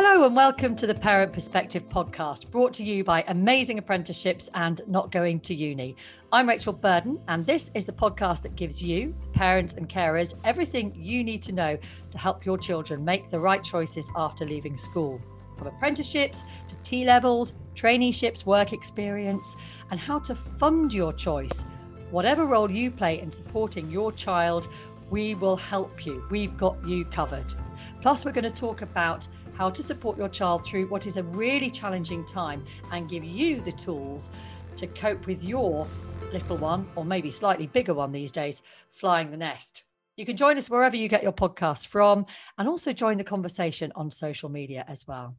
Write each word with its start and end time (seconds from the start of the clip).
Hello 0.00 0.24
and 0.24 0.36
welcome 0.36 0.76
to 0.76 0.86
the 0.86 0.94
Parent 0.94 1.32
Perspective 1.32 1.88
podcast, 1.88 2.52
brought 2.52 2.72
to 2.74 2.84
you 2.84 3.02
by 3.02 3.24
Amazing 3.26 3.78
Apprenticeships 3.78 4.48
and 4.54 4.80
Not 4.86 5.10
Going 5.10 5.40
to 5.40 5.56
Uni. 5.56 5.96
I'm 6.30 6.48
Rachel 6.48 6.72
Burden, 6.72 7.20
and 7.26 7.44
this 7.44 7.72
is 7.74 7.84
the 7.84 7.92
podcast 7.92 8.42
that 8.42 8.54
gives 8.54 8.80
you, 8.80 9.12
parents 9.32 9.74
and 9.74 9.88
carers, 9.88 10.34
everything 10.44 10.94
you 10.94 11.24
need 11.24 11.42
to 11.42 11.52
know 11.52 11.76
to 12.12 12.18
help 12.18 12.46
your 12.46 12.56
children 12.56 13.04
make 13.04 13.28
the 13.28 13.40
right 13.40 13.64
choices 13.64 14.08
after 14.14 14.46
leaving 14.46 14.78
school. 14.78 15.20
From 15.56 15.66
apprenticeships 15.66 16.44
to 16.68 16.76
T 16.84 17.04
levels, 17.04 17.54
traineeships, 17.74 18.46
work 18.46 18.72
experience, 18.72 19.56
and 19.90 19.98
how 19.98 20.20
to 20.20 20.36
fund 20.36 20.92
your 20.92 21.12
choice. 21.12 21.66
Whatever 22.12 22.46
role 22.46 22.70
you 22.70 22.92
play 22.92 23.18
in 23.20 23.32
supporting 23.32 23.90
your 23.90 24.12
child, 24.12 24.68
we 25.10 25.34
will 25.34 25.56
help 25.56 26.06
you. 26.06 26.24
We've 26.30 26.56
got 26.56 26.86
you 26.86 27.04
covered. 27.06 27.52
Plus, 28.00 28.24
we're 28.24 28.32
going 28.32 28.44
to 28.44 28.50
talk 28.50 28.82
about 28.82 29.26
how 29.58 29.68
to 29.68 29.82
support 29.82 30.16
your 30.16 30.28
child 30.28 30.64
through 30.64 30.86
what 30.86 31.08
is 31.08 31.16
a 31.16 31.22
really 31.24 31.68
challenging 31.68 32.24
time 32.24 32.64
and 32.92 33.10
give 33.10 33.24
you 33.24 33.60
the 33.60 33.72
tools 33.72 34.30
to 34.76 34.86
cope 34.86 35.26
with 35.26 35.42
your 35.42 35.84
little 36.32 36.56
one, 36.56 36.88
or 36.94 37.04
maybe 37.04 37.28
slightly 37.32 37.66
bigger 37.66 37.92
one 37.92 38.12
these 38.12 38.30
days, 38.30 38.62
flying 38.92 39.32
the 39.32 39.36
nest. 39.36 39.82
You 40.16 40.24
can 40.24 40.36
join 40.36 40.56
us 40.58 40.70
wherever 40.70 40.94
you 40.94 41.08
get 41.08 41.24
your 41.24 41.32
podcast 41.32 41.88
from 41.88 42.24
and 42.56 42.68
also 42.68 42.92
join 42.92 43.18
the 43.18 43.24
conversation 43.24 43.90
on 43.96 44.12
social 44.12 44.48
media 44.48 44.84
as 44.86 45.08
well. 45.08 45.36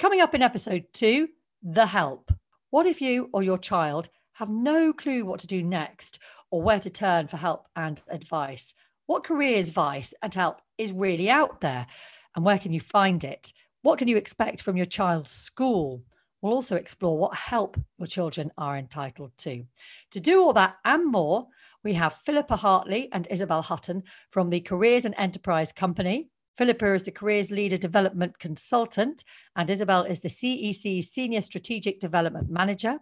Coming 0.00 0.20
up 0.20 0.34
in 0.34 0.42
episode 0.42 0.86
two, 0.92 1.28
The 1.62 1.86
Help. 1.86 2.32
What 2.70 2.86
if 2.86 3.00
you 3.00 3.30
or 3.32 3.44
your 3.44 3.58
child 3.58 4.08
have 4.32 4.50
no 4.50 4.92
clue 4.92 5.24
what 5.24 5.38
to 5.40 5.46
do 5.46 5.62
next 5.62 6.18
or 6.50 6.60
where 6.60 6.80
to 6.80 6.90
turn 6.90 7.28
for 7.28 7.36
help 7.36 7.68
and 7.76 8.02
advice? 8.08 8.74
What 9.06 9.22
careers 9.22 9.68
advice 9.68 10.12
and 10.22 10.34
help 10.34 10.60
is 10.76 10.90
really 10.90 11.30
out 11.30 11.60
there? 11.60 11.86
And 12.34 12.44
where 12.44 12.58
can 12.58 12.72
you 12.72 12.80
find 12.80 13.24
it? 13.24 13.52
What 13.82 13.98
can 13.98 14.08
you 14.08 14.16
expect 14.16 14.62
from 14.62 14.76
your 14.76 14.86
child's 14.86 15.30
school? 15.30 16.02
We'll 16.42 16.52
also 16.52 16.76
explore 16.76 17.18
what 17.18 17.34
help 17.34 17.76
your 17.98 18.06
children 18.06 18.50
are 18.56 18.76
entitled 18.76 19.32
to. 19.38 19.64
To 20.10 20.20
do 20.20 20.42
all 20.42 20.52
that 20.54 20.76
and 20.84 21.06
more, 21.06 21.48
we 21.82 21.94
have 21.94 22.14
Philippa 22.24 22.56
Hartley 22.56 23.08
and 23.12 23.26
Isabel 23.30 23.62
Hutton 23.62 24.02
from 24.30 24.50
the 24.50 24.60
Careers 24.60 25.04
and 25.04 25.14
Enterprise 25.18 25.72
Company. 25.72 26.28
Philippa 26.56 26.94
is 26.94 27.04
the 27.04 27.10
Careers 27.10 27.50
Leader 27.50 27.78
Development 27.78 28.38
Consultant, 28.38 29.24
and 29.56 29.70
Isabel 29.70 30.02
is 30.02 30.20
the 30.20 30.28
CEC 30.28 31.02
Senior 31.02 31.40
Strategic 31.40 32.00
Development 32.00 32.50
Manager. 32.50 32.98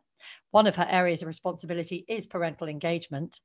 One 0.50 0.66
of 0.66 0.76
her 0.76 0.86
areas 0.88 1.22
of 1.22 1.28
responsibility 1.28 2.04
is 2.08 2.26
parental 2.26 2.68
engagement. 2.68 3.40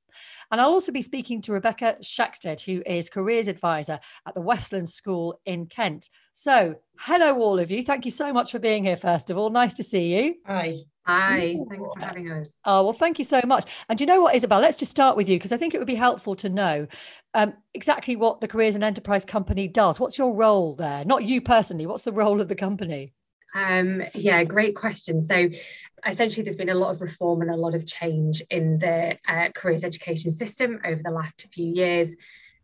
And 0.52 0.62
I'll 0.62 0.70
also 0.70 0.92
be 0.92 1.02
speaking 1.02 1.42
to 1.44 1.54
Rebekah 1.54 1.98
Shaxted, 2.02 2.62
who 2.62 2.82
is 2.86 3.10
Careers 3.10 3.48
Advisor 3.48 4.00
at 4.28 4.36
the 4.36 4.42
Westlands 4.42 4.94
School 4.94 5.40
in 5.46 5.66
Kent. 5.66 6.10
So, 6.34 6.76
hello, 7.00 7.38
all 7.40 7.60
of 7.60 7.72
you. 7.72 7.84
Thank 7.84 8.06
you 8.06 8.12
so 8.12 8.34
much 8.34 8.52
for 8.52 8.60
being 8.60 8.86
here, 8.86 8.96
first 8.96 9.30
of 9.30 9.38
all. 9.38 9.50
Nice 9.50 9.74
to 9.76 9.84
see 9.84 10.16
you. 10.16 10.36
Hi. 10.46 10.80
Hi, 11.06 11.58
thanks 11.70 11.90
for 11.94 12.00
having 12.00 12.32
us. 12.32 12.58
Oh, 12.64 12.84
well, 12.84 12.94
thank 12.94 13.20
you 13.20 13.26
so 13.26 13.42
much. 13.46 13.66
And 13.90 13.98
do 13.98 14.04
you 14.04 14.08
know 14.08 14.22
what, 14.22 14.36
Isabel? 14.36 14.62
Let's 14.62 14.78
just 14.78 14.92
start 14.92 15.18
with 15.18 15.28
you 15.28 15.36
because 15.36 15.52
I 15.52 15.58
think 15.58 15.74
it 15.74 15.78
would 15.78 15.88
be 15.88 15.96
helpful 15.96 16.34
to 16.38 16.48
know 16.48 16.88
um, 17.34 17.54
exactly 17.74 18.16
what 18.16 18.40
the 18.40 18.48
Careers 18.48 18.76
and 18.76 18.86
Enterprise 18.86 19.26
Company 19.26 19.68
does. 19.68 20.00
What's 20.00 20.18
your 20.18 20.34
role 20.34 20.76
there? 20.76 21.04
Not 21.04 21.26
you 21.26 21.42
personally, 21.42 21.86
what's 21.86 22.04
the 22.04 22.14
role 22.14 22.40
of 22.40 22.48
the 22.48 22.56
company? 22.56 23.12
Um, 23.54 24.04
yeah, 24.14 24.44
great 24.44 24.76
question. 24.76 25.22
So, 25.22 25.50
essentially, 26.06 26.44
there's 26.44 26.56
been 26.56 26.70
a 26.70 26.76
lot 26.76 26.92
of 26.92 27.02
reform 27.02 27.42
and 27.42 27.52
a 27.52 27.56
lot 27.56 27.76
of 27.76 27.86
change 27.86 28.42
in 28.50 28.80
the 28.80 29.18
uh, 29.28 29.50
careers 29.56 29.84
education 29.84 30.32
system 30.32 30.80
over 30.86 31.02
the 31.04 31.12
last 31.12 31.46
few 31.52 31.68
years. 31.68 32.16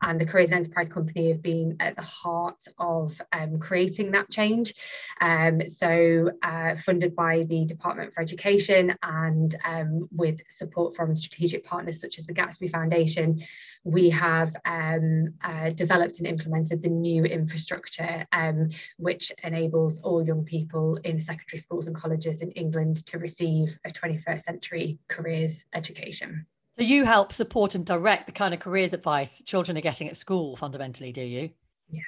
And 0.02 0.20
the 0.20 0.26
Careers 0.26 0.50
and 0.50 0.60
Enterprise 0.60 0.90
Company 0.90 1.30
have 1.30 1.42
been 1.42 1.76
at 1.80 1.96
the 1.96 2.02
heart 2.02 2.64
of 2.78 3.20
um, 3.34 3.60
creating 3.60 4.12
that 4.12 4.30
change. 4.30 4.74
Um, 5.22 5.68
so, 5.68 6.32
uh, 6.42 6.76
funded 6.76 7.16
by 7.16 7.44
the 7.44 7.66
Department 7.66 8.14
for 8.14 8.22
Education 8.22 8.96
and 9.04 9.56
um, 9.66 10.08
with 10.12 10.42
support 10.50 10.96
from 10.96 11.16
strategic 11.16 11.66
partners 11.66 12.00
such 12.00 12.18
as 12.18 12.26
the 12.26 12.34
Gatsby 12.34 12.72
Foundation, 12.72 13.42
we 13.84 14.10
have 14.10 14.56
um, 14.66 15.34
uh, 15.44 15.70
developed 15.72 16.20
and 16.20 16.28
implemented 16.28 16.82
the 16.82 16.90
new 16.90 17.24
infrastructure, 17.24 18.26
um, 18.32 18.70
which 18.98 19.32
enables 19.44 20.00
all 20.02 20.26
young 20.26 20.44
people 20.44 20.98
in 21.04 21.20
secondary 21.20 21.60
schools 21.60 21.88
and 21.88 21.96
colleges 21.96 22.42
in 22.42 22.52
England 22.52 23.06
to 23.08 23.18
receive 23.18 23.78
a 23.86 23.90
21st 23.90 24.42
century 24.42 25.00
careers 25.08 25.66
education. 25.74 26.46
So 26.80 26.86
you 26.86 27.04
help 27.04 27.34
support 27.34 27.76
and 27.76 27.86
direct 27.86 28.26
the 28.28 28.32
kind 28.32 28.54
of 28.54 28.62
careers 28.62 28.94
advice 28.94 29.44
children 29.44 29.78
are 29.78 29.82
getting 29.82 30.08
at 30.08 30.16
school, 30.16 30.56
fundamentally, 30.56 31.12
do 31.12 31.22
you? 31.22 31.50
Yeah. 31.90 32.00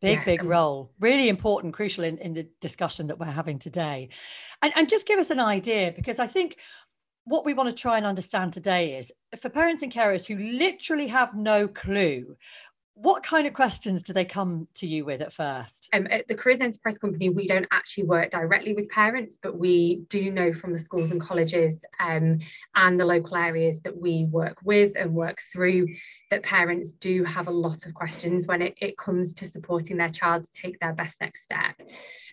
Big, 0.00 0.18
yeah. 0.18 0.24
big 0.24 0.44
role. 0.44 0.92
Really 1.00 1.28
important, 1.28 1.74
crucial 1.74 2.04
in, 2.04 2.16
in 2.18 2.34
the 2.34 2.48
discussion 2.60 3.08
that 3.08 3.18
we're 3.18 3.26
having 3.26 3.58
today. 3.58 4.10
And, 4.62 4.72
and 4.76 4.88
just 4.88 5.08
give 5.08 5.18
us 5.18 5.30
an 5.30 5.40
idea, 5.40 5.92
because 5.96 6.20
I 6.20 6.28
think 6.28 6.58
what 7.24 7.44
we 7.44 7.54
want 7.54 7.70
to 7.70 7.82
try 7.82 7.96
and 7.96 8.06
understand 8.06 8.52
today 8.52 8.96
is 8.96 9.12
for 9.40 9.48
parents 9.48 9.82
and 9.82 9.92
carers 9.92 10.26
who 10.26 10.38
literally 10.58 11.08
have 11.08 11.34
no 11.34 11.66
clue 11.66 12.36
what 13.02 13.22
kind 13.22 13.46
of 13.46 13.54
questions 13.54 14.02
do 14.02 14.12
they 14.12 14.26
come 14.26 14.68
to 14.74 14.86
you 14.86 15.06
with 15.06 15.22
at 15.22 15.32
first? 15.32 15.88
Um, 15.94 16.06
at 16.10 16.28
the 16.28 16.34
Careers 16.34 16.60
Enterprise 16.60 16.98
Company, 16.98 17.30
we 17.30 17.46
don't 17.46 17.66
actually 17.70 18.04
work 18.04 18.30
directly 18.30 18.74
with 18.74 18.90
parents, 18.90 19.38
but 19.42 19.58
we 19.58 20.02
do 20.10 20.30
know 20.30 20.52
from 20.52 20.72
the 20.72 20.78
schools 20.78 21.10
and 21.10 21.20
colleges 21.20 21.82
um, 21.98 22.38
and 22.74 23.00
the 23.00 23.04
local 23.06 23.36
areas 23.36 23.80
that 23.82 23.96
we 23.96 24.26
work 24.26 24.58
with 24.64 24.92
and 24.96 25.14
work 25.14 25.40
through 25.50 25.86
that 26.30 26.42
parents 26.42 26.92
do 26.92 27.24
have 27.24 27.48
a 27.48 27.50
lot 27.50 27.86
of 27.86 27.94
questions 27.94 28.46
when 28.46 28.60
it, 28.60 28.74
it 28.80 28.98
comes 28.98 29.32
to 29.34 29.46
supporting 29.46 29.96
their 29.96 30.10
child 30.10 30.44
to 30.44 30.50
take 30.52 30.78
their 30.78 30.92
best 30.92 31.20
next 31.20 31.42
step. 31.42 31.74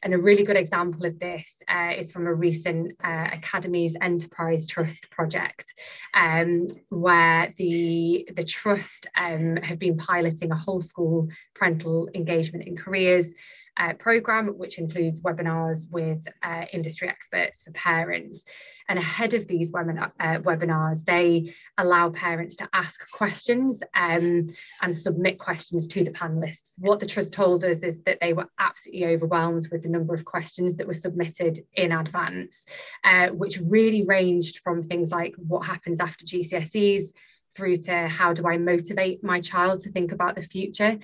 And 0.03 0.13
a 0.13 0.17
really 0.17 0.43
good 0.43 0.57
example 0.57 1.05
of 1.05 1.17
this 1.19 1.61
uh, 1.67 1.93
is 1.97 2.11
from 2.11 2.27
a 2.27 2.33
recent 2.33 2.93
uh, 3.03 3.29
Academies 3.33 3.95
Enterprise 4.01 4.67
Trust 4.67 5.09
project, 5.09 5.73
um, 6.13 6.67
where 6.89 7.53
the, 7.57 8.29
the 8.35 8.43
trust 8.43 9.07
um, 9.15 9.55
have 9.57 9.79
been 9.79 9.97
piloting 9.97 10.51
whole 10.57 10.81
school 10.81 11.27
parental 11.55 12.09
engagement 12.13 12.67
in 12.67 12.75
careers 12.75 13.33
uh, 13.77 13.93
program, 13.93 14.47
which 14.57 14.79
includes 14.79 15.21
webinars 15.21 15.89
with 15.91 16.27
uh, 16.43 16.65
industry 16.73 17.07
experts 17.07 17.63
for 17.63 17.71
parents. 17.71 18.43
And 18.89 18.97
ahead 18.97 19.33
of 19.33 19.47
these 19.47 19.69
uh, 19.69 20.39
webinars, 20.39 21.03
they 21.05 21.53
allow 21.77 22.09
parents 22.09 22.55
to 22.57 22.69
ask 22.73 23.01
questions 23.11 23.83
um, 23.93 24.49
and 24.81 24.95
submit 24.95 25.39
questions 25.39 25.87
to 25.87 26.03
the 26.03 26.11
panelists. 26.11 26.73
What 26.79 26.99
the 26.99 27.05
Trust 27.05 27.33
told 27.33 27.63
us 27.63 27.79
is 27.79 28.01
that 28.05 28.19
they 28.21 28.33
were 28.33 28.49
absolutely 28.59 29.07
overwhelmed 29.07 29.67
with 29.71 29.83
the 29.83 29.89
number 29.89 30.13
of 30.13 30.25
questions 30.25 30.77
that 30.77 30.87
were 30.87 30.93
submitted 30.93 31.59
in 31.73 31.91
advance, 31.91 32.65
uh, 33.03 33.27
which 33.27 33.59
really 33.59 34.03
ranged 34.03 34.59
from 34.63 34.81
things 34.81 35.11
like 35.11 35.35
what 35.35 35.65
happens 35.65 35.99
after 35.99 36.25
GCSEs 36.25 37.11
through 37.57 37.77
to 37.77 38.07
how 38.07 38.31
do 38.33 38.47
I 38.47 38.57
motivate 38.57 39.23
my 39.23 39.41
child 39.41 39.81
to 39.81 39.91
think 39.91 40.11
about 40.11 40.35
the 40.35 40.43
future. 40.43 40.97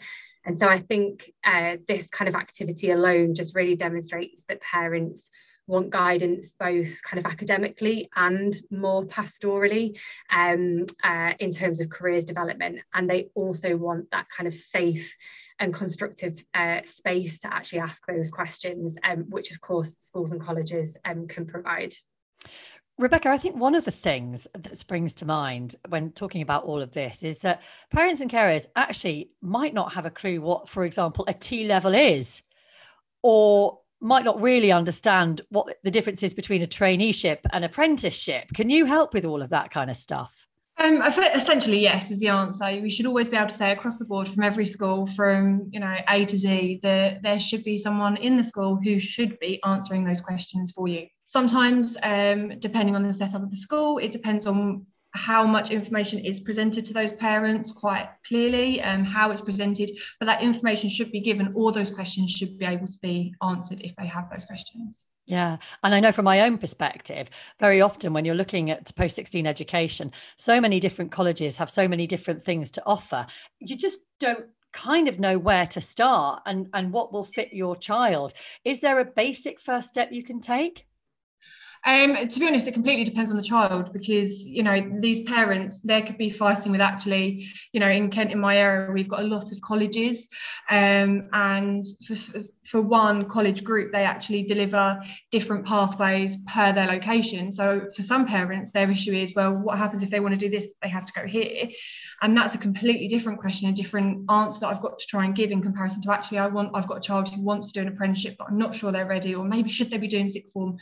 And 0.45 0.57
so 0.57 0.67
I 0.67 0.79
think 0.79 1.31
uh, 1.43 1.77
this 1.87 2.07
kind 2.09 2.29
of 2.29 2.35
activity 2.35 2.91
alone 2.91 3.33
just 3.33 3.55
really 3.55 3.75
demonstrates 3.75 4.43
that 4.47 4.61
parents 4.61 5.29
want 5.65 5.89
guidance 5.89 6.51
both 6.59 7.01
kind 7.03 7.25
of 7.25 7.31
academically 7.31 8.09
and 8.15 8.53
more 8.69 9.05
pastorally 9.05 9.97
um, 10.29 10.85
uh, 11.03 11.33
in 11.39 11.51
terms 11.51 11.79
of 11.79 11.89
careers 11.89 12.25
development. 12.25 12.81
And 12.93 13.09
they 13.09 13.29
also 13.33 13.77
want 13.77 14.11
that 14.11 14.27
kind 14.35 14.47
of 14.47 14.53
safe 14.53 15.15
and 15.59 15.73
constructive 15.73 16.43
uh, 16.53 16.81
space 16.83 17.39
to 17.39 17.53
actually 17.53 17.79
ask 17.79 18.05
those 18.05 18.29
questions, 18.29 18.97
um, 19.03 19.25
which 19.29 19.51
of 19.51 19.61
course 19.61 19.95
schools 19.99 20.33
and 20.33 20.41
colleges 20.41 20.97
um, 21.05 21.27
can 21.27 21.45
provide. 21.45 21.93
Rebekah, 22.99 23.29
I 23.29 23.37
think 23.39 23.55
one 23.55 23.73
of 23.73 23.85
the 23.85 23.91
things 23.91 24.47
that 24.53 24.77
springs 24.77 25.15
to 25.15 25.25
mind 25.25 25.75
when 25.89 26.11
talking 26.11 26.43
about 26.43 26.65
all 26.65 26.81
of 26.81 26.91
this 26.91 27.23
is 27.23 27.39
that 27.39 27.61
parents 27.91 28.21
and 28.21 28.29
carers 28.29 28.67
actually 28.75 29.31
might 29.41 29.73
not 29.73 29.93
have 29.93 30.05
a 30.05 30.11
clue 30.11 30.41
what, 30.41 30.69
for 30.69 30.85
example, 30.85 31.25
a 31.27 31.33
T 31.33 31.65
level 31.65 31.95
is, 31.95 32.44
or 33.23 33.79
might 34.00 34.25
not 34.25 34.39
really 34.39 34.71
understand 34.71 35.41
what 35.50 35.77
the 35.83 35.89
difference 35.89 36.21
is 36.21 36.35
between 36.35 36.62
a 36.62 36.68
traineeship 36.68 37.39
and 37.51 37.65
apprenticeship. 37.65 38.50
Can 38.53 38.69
you 38.69 38.85
help 38.85 39.13
with 39.13 39.25
all 39.25 39.41
of 39.41 39.50
that 39.50 39.71
kind 39.71 39.89
of 39.89 39.97
stuff? 39.97 40.45
Um, 40.77 41.01
essentially, 41.01 41.79
yes, 41.79 42.12
is 42.12 42.19
the 42.19 42.27
answer. 42.27 42.65
We 42.81 42.89
should 42.89 43.06
always 43.06 43.29
be 43.29 43.38
able 43.38 43.50
to 43.50 43.53
say 43.53 43.71
across 43.71 43.97
the 43.97 44.06
board 44.06 44.27
from 44.27 44.44
every 44.44 44.65
school, 44.65 45.07
from 45.07 45.68
you 45.71 45.79
know 45.79 45.95
A 46.09 46.25
to 46.25 46.38
Z, 46.38 46.79
that 46.83 47.23
there 47.23 47.39
should 47.39 47.63
be 47.63 47.77
someone 47.77 48.18
in 48.18 48.38
the 48.38 48.44
school 48.44 48.79
who 48.83 49.00
should 49.00 49.39
be 49.39 49.62
answering 49.63 50.03
those 50.03 50.21
questions 50.21 50.71
for 50.71 50.88
you. 50.88 51.07
Sometimes, 51.25 51.97
um, 52.03 52.59
depending 52.59 52.95
on 52.95 53.03
the 53.03 53.13
setup 53.13 53.43
of 53.43 53.49
the 53.49 53.57
school, 53.57 53.97
it 53.97 54.11
depends 54.11 54.45
on 54.45 54.85
how 55.15 55.45
much 55.45 55.69
information 55.69 56.19
is 56.19 56.39
presented 56.39 56.85
to 56.85 56.93
those 56.93 57.11
parents 57.11 57.71
quite 57.71 58.09
clearly, 58.27 58.81
um, 58.81 59.03
how 59.03 59.29
it's 59.29 59.41
presented, 59.41 59.91
but 60.19 60.25
that 60.25 60.41
information 60.41 60.89
should 60.89 61.11
be 61.11 61.19
given, 61.19 61.53
all 61.55 61.71
those 61.71 61.91
questions 61.91 62.31
should 62.31 62.57
be 62.57 62.65
able 62.65 62.87
to 62.87 62.97
be 63.01 63.33
answered 63.43 63.79
if 63.81 63.95
they 63.95 64.07
have 64.07 64.29
those 64.31 64.45
questions. 64.45 65.07
Yeah. 65.25 65.57
And 65.83 65.93
I 65.93 65.99
know 65.99 66.11
from 66.11 66.25
my 66.25 66.41
own 66.41 66.57
perspective, 66.57 67.29
very 67.59 67.79
often 67.79 68.11
when 68.11 68.25
you're 68.25 68.35
looking 68.35 68.69
at 68.71 68.93
post 68.95 69.15
16 69.15 69.45
education, 69.45 70.11
so 70.35 70.59
many 70.59 70.79
different 70.79 71.11
colleges 71.11 71.57
have 71.57 71.69
so 71.69 71.87
many 71.87 72.07
different 72.07 72.43
things 72.43 72.71
to 72.71 72.83
offer. 72.85 73.27
You 73.59 73.77
just 73.77 73.99
don't 74.19 74.47
kind 74.73 75.07
of 75.07 75.19
know 75.19 75.37
where 75.37 75.67
to 75.67 75.79
start 75.79 76.41
and, 76.45 76.67
and 76.73 76.91
what 76.91 77.13
will 77.13 77.23
fit 77.23 77.53
your 77.53 77.75
child. 77.75 78.33
Is 78.65 78.81
there 78.81 78.99
a 78.99 79.05
basic 79.05 79.61
first 79.61 79.89
step 79.89 80.11
you 80.11 80.23
can 80.23 80.41
take? 80.41 80.87
Um, 81.85 82.27
to 82.27 82.39
be 82.39 82.47
honest, 82.47 82.68
it 82.68 82.74
completely 82.74 83.03
depends 83.03 83.30
on 83.30 83.35
the 83.35 83.44
child 83.44 83.91
because 83.91 84.45
you 84.45 84.63
know 84.63 84.89
these 85.00 85.21
parents 85.21 85.81
they 85.81 86.01
could 86.01 86.18
be 86.18 86.30
fighting 86.30 86.71
with 86.71 86.80
actually 86.80 87.45
you 87.74 87.80
know 87.81 87.89
in 87.89 88.09
Kent 88.09 88.31
in 88.31 88.39
my 88.39 88.57
area 88.57 88.91
we've 88.91 89.09
got 89.09 89.19
a 89.19 89.27
lot 89.27 89.51
of 89.51 89.59
colleges 89.59 90.30
um, 90.69 91.27
and 91.33 91.83
for, 92.07 92.15
for 92.63 92.81
one 92.81 93.27
college 93.27 93.65
group 93.65 93.91
they 93.91 94.06
actually 94.06 94.44
deliver 94.44 94.97
different 95.30 95.65
pathways 95.65 96.38
per 96.47 96.71
their 96.71 96.88
location. 96.88 97.51
So 97.51 97.88
for 97.94 98.01
some 98.01 98.25
parents 98.25 98.71
their 98.71 98.89
issue 98.89 99.13
is 99.13 99.33
well 99.35 99.51
what 99.51 99.77
happens 99.77 100.03
if 100.03 100.09
they 100.09 100.21
want 100.21 100.33
to 100.35 100.39
do 100.39 100.50
this 100.50 100.68
they 100.81 100.89
have 100.89 101.06
to 101.06 101.13
go 101.13 101.27
here 101.27 101.68
and 102.23 102.35
that's 102.35 102.55
a 102.55 102.57
completely 102.57 103.07
different 103.07 103.39
question 103.39 103.69
a 103.69 103.71
different 103.71 104.29
answer 104.31 104.59
that 104.59 104.67
i've 104.67 104.81
got 104.81 104.97
to 104.97 105.05
try 105.05 105.25
and 105.25 105.35
give 105.35 105.51
in 105.51 105.61
comparison 105.61 106.01
to 106.01 106.11
actually 106.11 106.39
i 106.39 106.47
want 106.47 106.71
i've 106.73 106.87
got 106.87 106.97
a 106.97 107.01
child 107.01 107.29
who 107.29 107.41
wants 107.41 107.71
to 107.71 107.73
do 107.73 107.81
an 107.85 107.93
apprenticeship 107.93 108.35
but 108.39 108.47
i'm 108.49 108.57
not 108.57 108.73
sure 108.73 108.91
they're 108.91 109.05
ready 109.05 109.35
or 109.35 109.45
maybe 109.45 109.69
should 109.69 109.91
they 109.91 109.97
be 109.97 110.07
doing 110.07 110.29
sixth 110.29 110.53
form? 110.53 110.77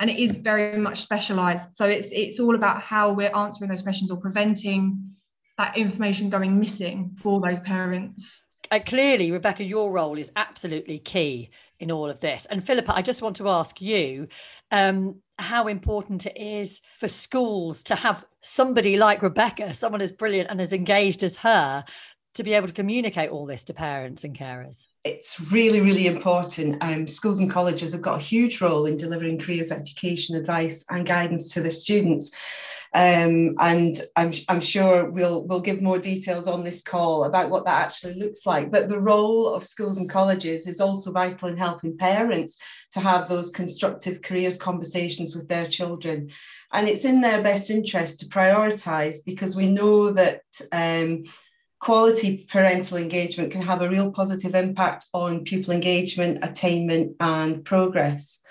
And 0.00 0.10
it 0.10 0.18
is 0.18 0.36
very 0.36 0.78
much 0.78 1.02
specialized. 1.02 1.70
So 1.74 1.86
it's 1.86 2.08
it's 2.12 2.40
all 2.40 2.54
about 2.54 2.80
how 2.80 3.12
we're 3.12 3.34
answering 3.34 3.70
those 3.70 3.82
questions 3.82 4.10
or 4.10 4.18
preventing 4.18 5.12
that 5.58 5.76
information 5.76 6.28
going 6.28 6.58
missing 6.58 7.16
for 7.22 7.40
those 7.40 7.60
parents 7.60 8.42
uh, 8.70 8.78
clearly 8.84 9.30
rebekah 9.30 9.64
your 9.64 9.90
role 9.90 10.18
is 10.18 10.32
absolutely 10.36 10.98
key 10.98 11.50
in 11.78 11.90
all 11.90 12.08
of 12.08 12.20
this 12.20 12.46
and 12.46 12.64
philippa 12.64 12.94
i 12.94 13.02
just 13.02 13.22
want 13.22 13.36
to 13.36 13.48
ask 13.48 13.80
you 13.80 14.28
um, 14.70 15.20
how 15.38 15.66
important 15.66 16.26
it 16.26 16.36
is 16.36 16.80
for 16.98 17.08
schools 17.08 17.82
to 17.84 17.94
have 17.94 18.24
somebody 18.40 18.96
like 18.96 19.22
Rebekah, 19.22 19.74
someone 19.74 20.00
as 20.00 20.12
brilliant 20.12 20.50
and 20.50 20.60
as 20.60 20.72
engaged 20.72 21.22
as 21.22 21.38
her, 21.38 21.84
to 22.34 22.42
be 22.42 22.52
able 22.52 22.66
to 22.66 22.72
communicate 22.72 23.30
all 23.30 23.46
this 23.46 23.64
to 23.64 23.74
parents 23.74 24.24
and 24.24 24.36
carers? 24.36 24.86
It's 25.04 25.40
really, 25.52 25.80
really 25.80 26.06
important. 26.06 26.82
Um, 26.82 27.06
schools 27.06 27.40
and 27.40 27.50
colleges 27.50 27.92
have 27.92 28.02
got 28.02 28.18
a 28.18 28.22
huge 28.22 28.60
role 28.60 28.86
in 28.86 28.96
delivering 28.96 29.38
careers 29.38 29.72
education 29.72 30.36
advice 30.36 30.84
and 30.90 31.06
guidance 31.06 31.52
to 31.54 31.60
their 31.60 31.70
students. 31.70 32.30
Um, 32.94 33.54
and 33.58 34.00
I'm, 34.16 34.32
I'm 34.48 34.60
sure 34.60 35.10
we'll, 35.10 35.44
we'll 35.46 35.60
give 35.60 35.82
more 35.82 35.98
details 35.98 36.46
on 36.48 36.64
this 36.64 36.82
call 36.82 37.24
about 37.24 37.50
what 37.50 37.64
that 37.66 37.86
actually 37.86 38.14
looks 38.14 38.46
like. 38.46 38.70
But 38.70 38.88
the 38.88 39.00
role 39.00 39.48
of 39.48 39.64
schools 39.64 39.98
and 39.98 40.08
colleges 40.08 40.66
is 40.66 40.80
also 40.80 41.12
vital 41.12 41.48
in 41.48 41.56
helping 41.56 41.98
parents 41.98 42.60
to 42.92 43.00
have 43.00 43.28
those 43.28 43.50
constructive 43.50 44.22
careers 44.22 44.56
conversations 44.56 45.34
with 45.34 45.48
their 45.48 45.68
children. 45.68 46.30
And 46.72 46.88
it's 46.88 47.04
in 47.04 47.20
their 47.20 47.42
best 47.42 47.70
interest 47.70 48.20
to 48.20 48.26
prioritise 48.26 49.16
because 49.24 49.56
we 49.56 49.68
know 49.68 50.10
that 50.10 50.42
um, 50.72 51.24
quality 51.80 52.46
parental 52.48 52.96
engagement 52.96 53.52
can 53.52 53.62
have 53.62 53.82
a 53.82 53.88
real 53.88 54.10
positive 54.10 54.54
impact 54.54 55.06
on 55.12 55.44
pupil 55.44 55.74
engagement, 55.74 56.38
attainment, 56.42 57.12
and 57.20 57.64
progress 57.64 58.42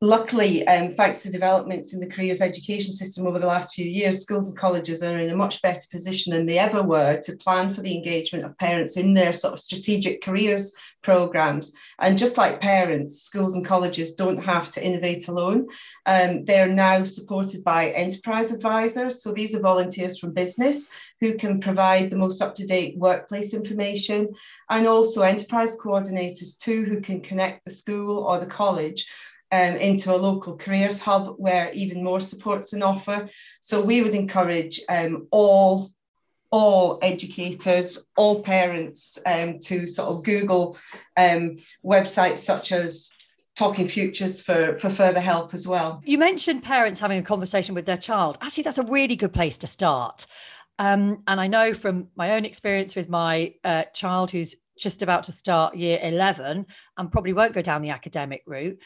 luckily, 0.00 0.66
um, 0.68 0.92
thanks 0.92 1.22
to 1.22 1.30
developments 1.30 1.92
in 1.92 2.00
the 2.00 2.08
careers 2.08 2.40
education 2.40 2.92
system 2.92 3.26
over 3.26 3.38
the 3.38 3.46
last 3.46 3.74
few 3.74 3.84
years, 3.84 4.20
schools 4.20 4.48
and 4.48 4.56
colleges 4.56 5.02
are 5.02 5.18
in 5.18 5.30
a 5.30 5.36
much 5.36 5.60
better 5.60 5.80
position 5.90 6.32
than 6.32 6.46
they 6.46 6.58
ever 6.58 6.82
were 6.82 7.18
to 7.20 7.36
plan 7.38 7.68
for 7.70 7.80
the 7.80 7.96
engagement 7.96 8.44
of 8.44 8.56
parents 8.58 8.96
in 8.96 9.12
their 9.12 9.32
sort 9.32 9.54
of 9.54 9.60
strategic 9.60 10.22
careers 10.22 10.76
programs. 11.02 11.72
And 11.98 12.16
just 12.16 12.38
like 12.38 12.60
parents, 12.60 13.22
schools 13.22 13.56
and 13.56 13.64
colleges 13.64 14.14
don't 14.14 14.42
have 14.42 14.70
to 14.72 14.84
innovate 14.84 15.26
alone. 15.26 15.66
Um, 16.06 16.44
they're 16.44 16.68
now 16.68 17.02
supported 17.02 17.64
by 17.64 17.90
enterprise 17.90 18.52
advisors. 18.52 19.22
So 19.22 19.32
these 19.32 19.54
are 19.54 19.60
volunteers 19.60 20.18
from 20.18 20.32
business 20.32 20.88
who 21.20 21.34
can 21.34 21.58
provide 21.58 22.10
the 22.10 22.16
most 22.16 22.40
up 22.40 22.54
to 22.56 22.66
date 22.66 22.96
workplace 22.96 23.52
information, 23.52 24.28
and 24.70 24.86
also 24.86 25.22
enterprise 25.22 25.76
coordinators 25.76 26.56
too, 26.56 26.84
who 26.84 27.00
can 27.00 27.20
connect 27.20 27.64
the 27.64 27.70
school 27.72 28.24
or 28.24 28.38
the 28.38 28.46
college 28.46 29.06
um, 29.52 29.76
into 29.76 30.14
a 30.14 30.16
local 30.16 30.56
careers 30.56 31.00
hub 31.00 31.34
where 31.38 31.70
even 31.72 32.04
more 32.04 32.20
support's 32.20 32.74
on 32.74 32.82
offer. 32.82 33.28
So 33.60 33.82
we 33.82 34.02
would 34.02 34.14
encourage 34.14 34.80
um, 34.88 35.26
all 35.30 35.90
all 36.50 36.98
educators, 37.02 38.06
all 38.16 38.42
parents 38.42 39.18
um, 39.26 39.58
to 39.58 39.86
sort 39.86 40.08
of 40.08 40.22
Google 40.24 40.78
um, 41.18 41.56
websites 41.84 42.38
such 42.38 42.72
as 42.72 43.12
Talking 43.54 43.88
Futures 43.88 44.40
for, 44.40 44.76
for 44.76 44.88
further 44.88 45.20
help 45.20 45.52
as 45.52 45.68
well. 45.68 46.00
You 46.06 46.16
mentioned 46.16 46.62
parents 46.62 47.00
having 47.00 47.18
a 47.18 47.22
conversation 47.22 47.74
with 47.74 47.86
their 47.86 47.96
child. 47.98 48.38
Actually, 48.40 48.62
that's 48.62 48.78
a 48.78 48.84
really 48.84 49.16
good 49.16 49.34
place 49.34 49.58
to 49.58 49.66
start. 49.66 50.26
Um, 50.78 51.22
and 51.26 51.40
I 51.40 51.48
know 51.48 51.74
from 51.74 52.08
my 52.16 52.32
own 52.32 52.44
experience 52.44 52.94
with 52.94 53.08
my 53.08 53.54
uh, 53.64 53.84
child 53.92 54.30
who's 54.30 54.54
just 54.78 55.02
about 55.02 55.24
to 55.24 55.32
start 55.32 55.76
year 55.76 55.98
11 56.00 56.66
and 56.96 57.12
probably 57.12 57.32
won't 57.32 57.52
go 57.52 57.62
down 57.62 57.82
the 57.82 57.90
academic 57.90 58.42
route 58.46 58.78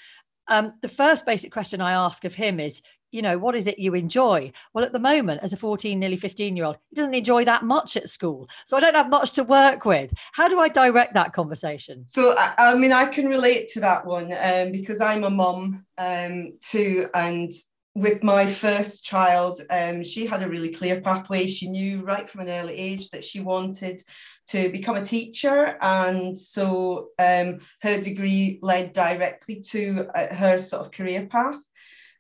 um, 0.49 0.75
the 0.83 0.89
first 0.89 1.27
basic 1.27 1.53
question 1.53 1.81
I 1.81 1.93
ask 1.93 2.25
of 2.25 2.35
him 2.35 2.61
is, 2.61 2.83
you 3.11 3.21
know, 3.21 3.39
what 3.39 3.55
is 3.55 3.67
it 3.67 3.79
you 3.79 3.95
enjoy? 3.95 4.53
Well, 4.73 4.85
at 4.85 4.93
the 4.93 4.99
moment, 4.99 5.41
as 5.43 5.53
a 5.53 5.57
14, 5.57 5.99
nearly 5.99 6.17
15 6.17 6.57
year 6.57 6.65
old, 6.65 6.79
he 6.89 6.97
doesn't 6.97 7.15
enjoy 7.15 7.45
that 7.45 7.63
much 7.63 7.97
at 7.97 8.09
school. 8.09 8.49
So 8.65 8.77
I 8.77 8.81
don't 8.81 8.95
have 8.95 9.11
much 9.11 9.33
to 9.33 9.45
work 9.45 9.85
with. 9.85 10.13
How 10.33 10.49
do 10.49 10.59
I 10.59 10.69
direct 10.69 11.15
that 11.15 11.33
conversation? 11.35 12.07
So, 12.07 12.35
I, 12.37 12.55
I 12.59 12.75
mean, 12.75 12.93
I 12.93 13.05
can 13.05 13.29
relate 13.29 13.69
to 13.71 13.81
that 13.81 14.07
one 14.07 14.33
um, 14.41 14.73
because 14.73 15.01
I'm 15.01 15.25
a 15.25 15.31
mum 15.31 15.85
um, 15.99 16.55
too. 16.61 17.09
And 17.15 17.53
with 17.95 18.25
my 18.25 18.47
first 18.47 19.05
child, 19.05 19.61
um, 19.69 20.03
she 20.03 20.25
had 20.27 20.43
a 20.43 20.49
really 20.49 20.71
clear 20.71 21.03
pathway. 21.03 21.47
She 21.47 21.69
knew 21.69 22.03
right 22.03 22.29
from 22.29 22.41
an 22.41 22.49
early 22.49 22.75
age 22.75 23.11
that 23.11 23.25
she 23.25 23.41
wanted 23.41 24.03
to 24.49 24.69
become 24.71 24.97
a 24.97 25.05
teacher. 25.05 25.77
And 25.81 26.37
so 26.39 27.09
um, 27.19 27.61
her 27.83 28.01
degree 28.01 28.59
led 28.63 28.93
directly 28.93 29.61
to 29.71 30.09
uh, 30.15 30.35
her 30.35 30.59
sort 30.59 30.87
of 30.87 30.93
career 30.93 31.27
path. 31.27 31.63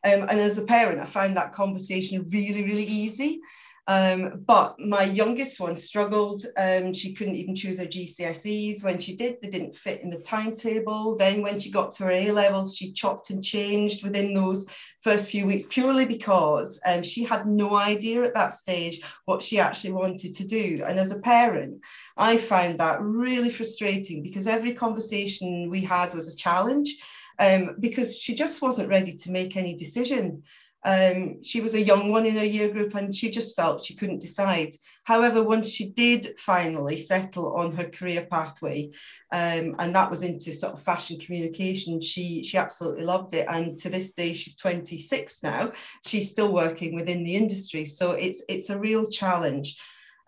Um, 0.04 0.22
and 0.22 0.40
as 0.40 0.58
a 0.58 0.64
parent, 0.64 1.00
I 1.00 1.04
found 1.04 1.36
that 1.36 1.52
conversation 1.52 2.26
really, 2.30 2.64
really 2.64 2.84
easy 2.84 3.40
um, 3.88 4.44
but 4.46 4.78
my 4.78 5.02
youngest 5.02 5.58
one 5.58 5.76
struggled. 5.76 6.44
Um, 6.56 6.94
she 6.94 7.14
couldn't 7.14 7.34
even 7.34 7.56
choose 7.56 7.80
her 7.80 7.86
GCSEs. 7.86 8.84
When 8.84 9.00
she 9.00 9.16
did, 9.16 9.38
they 9.42 9.50
didn't 9.50 9.74
fit 9.74 10.02
in 10.02 10.10
the 10.10 10.20
timetable. 10.20 11.16
Then, 11.16 11.42
when 11.42 11.58
she 11.58 11.70
got 11.70 11.92
to 11.94 12.04
her 12.04 12.12
A 12.12 12.30
levels, 12.30 12.76
she 12.76 12.92
chopped 12.92 13.30
and 13.30 13.42
changed 13.42 14.04
within 14.04 14.34
those 14.34 14.66
first 15.00 15.30
few 15.30 15.46
weeks 15.46 15.66
purely 15.68 16.04
because 16.04 16.80
um, 16.86 17.02
she 17.02 17.24
had 17.24 17.46
no 17.46 17.74
idea 17.74 18.22
at 18.22 18.34
that 18.34 18.52
stage 18.52 19.00
what 19.24 19.42
she 19.42 19.58
actually 19.58 19.92
wanted 19.92 20.32
to 20.34 20.46
do. 20.46 20.84
And 20.86 20.96
as 20.96 21.10
a 21.10 21.20
parent, 21.20 21.80
I 22.16 22.36
found 22.36 22.78
that 22.78 23.02
really 23.02 23.50
frustrating 23.50 24.22
because 24.22 24.46
every 24.46 24.74
conversation 24.74 25.68
we 25.68 25.80
had 25.80 26.14
was 26.14 26.32
a 26.32 26.36
challenge. 26.36 26.96
Um, 27.38 27.76
because 27.80 28.20
she 28.20 28.34
just 28.34 28.62
wasn't 28.62 28.90
ready 28.90 29.14
to 29.14 29.30
make 29.32 29.56
any 29.56 29.74
decision. 29.74 30.44
Um, 30.84 31.42
she 31.42 31.60
was 31.60 31.74
a 31.74 31.82
young 31.82 32.10
one 32.10 32.26
in 32.26 32.36
her 32.36 32.44
year 32.44 32.68
group 32.68 32.94
and 32.94 33.14
she 33.14 33.30
just 33.30 33.54
felt 33.54 33.84
she 33.84 33.94
couldn't 33.94 34.20
decide. 34.20 34.74
However, 35.04 35.42
once 35.42 35.68
she 35.68 35.90
did 35.90 36.38
finally 36.38 36.96
settle 36.96 37.54
on 37.56 37.72
her 37.72 37.84
career 37.84 38.26
pathway, 38.30 38.90
um, 39.32 39.76
and 39.78 39.94
that 39.94 40.10
was 40.10 40.22
into 40.22 40.52
sort 40.52 40.72
of 40.72 40.82
fashion 40.82 41.18
communication, 41.18 42.00
she, 42.00 42.42
she 42.42 42.58
absolutely 42.58 43.04
loved 43.04 43.34
it. 43.34 43.46
And 43.48 43.78
to 43.78 43.90
this 43.90 44.12
day, 44.12 44.32
she's 44.32 44.56
26 44.56 45.42
now. 45.42 45.72
She's 46.06 46.30
still 46.30 46.52
working 46.52 46.94
within 46.94 47.24
the 47.24 47.36
industry. 47.36 47.86
So 47.86 48.12
it's, 48.12 48.44
it's 48.48 48.70
a 48.70 48.78
real 48.78 49.08
challenge. 49.08 49.80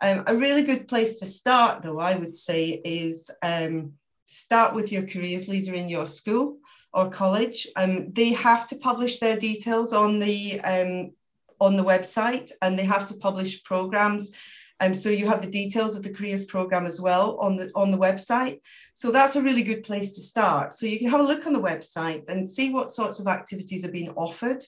Um, 0.02 0.24
a 0.26 0.36
really 0.36 0.62
good 0.62 0.86
place 0.86 1.18
to 1.20 1.26
start, 1.26 1.82
though, 1.82 1.98
I 1.98 2.16
would 2.16 2.34
say, 2.34 2.80
is 2.84 3.30
um, 3.42 3.94
start 4.26 4.74
with 4.74 4.92
your 4.92 5.06
careers 5.06 5.48
leader 5.48 5.74
in 5.74 5.88
your 5.88 6.06
school 6.06 6.58
or 6.94 7.10
college. 7.10 7.66
Um, 7.76 8.12
they 8.12 8.32
have 8.32 8.66
to 8.68 8.76
publish 8.76 9.18
their 9.18 9.36
details 9.36 9.92
on 9.92 10.18
the 10.18 10.60
um, 10.60 11.12
on 11.60 11.76
the 11.76 11.84
website, 11.84 12.50
and 12.62 12.78
they 12.78 12.84
have 12.84 13.06
to 13.06 13.14
publish 13.14 13.62
programs. 13.64 14.36
Um, 14.80 14.92
so 14.92 15.08
you 15.08 15.26
have 15.26 15.40
the 15.40 15.50
details 15.50 15.96
of 15.96 16.02
the 16.02 16.12
careers 16.12 16.44
program 16.44 16.84
as 16.84 17.00
well 17.00 17.36
on 17.38 17.56
the 17.56 17.70
on 17.74 17.90
the 17.90 17.98
website. 17.98 18.60
So 18.94 19.10
that's 19.10 19.36
a 19.36 19.42
really 19.42 19.62
good 19.62 19.84
place 19.84 20.14
to 20.14 20.20
start. 20.20 20.72
So 20.74 20.86
you 20.86 20.98
can 20.98 21.08
have 21.08 21.20
a 21.20 21.30
look 21.30 21.46
on 21.46 21.52
the 21.52 21.60
website 21.60 22.28
and 22.28 22.48
see 22.48 22.72
what 22.72 22.90
sorts 22.90 23.20
of 23.20 23.26
activities 23.26 23.84
are 23.84 23.92
being 23.92 24.10
offered. 24.10 24.62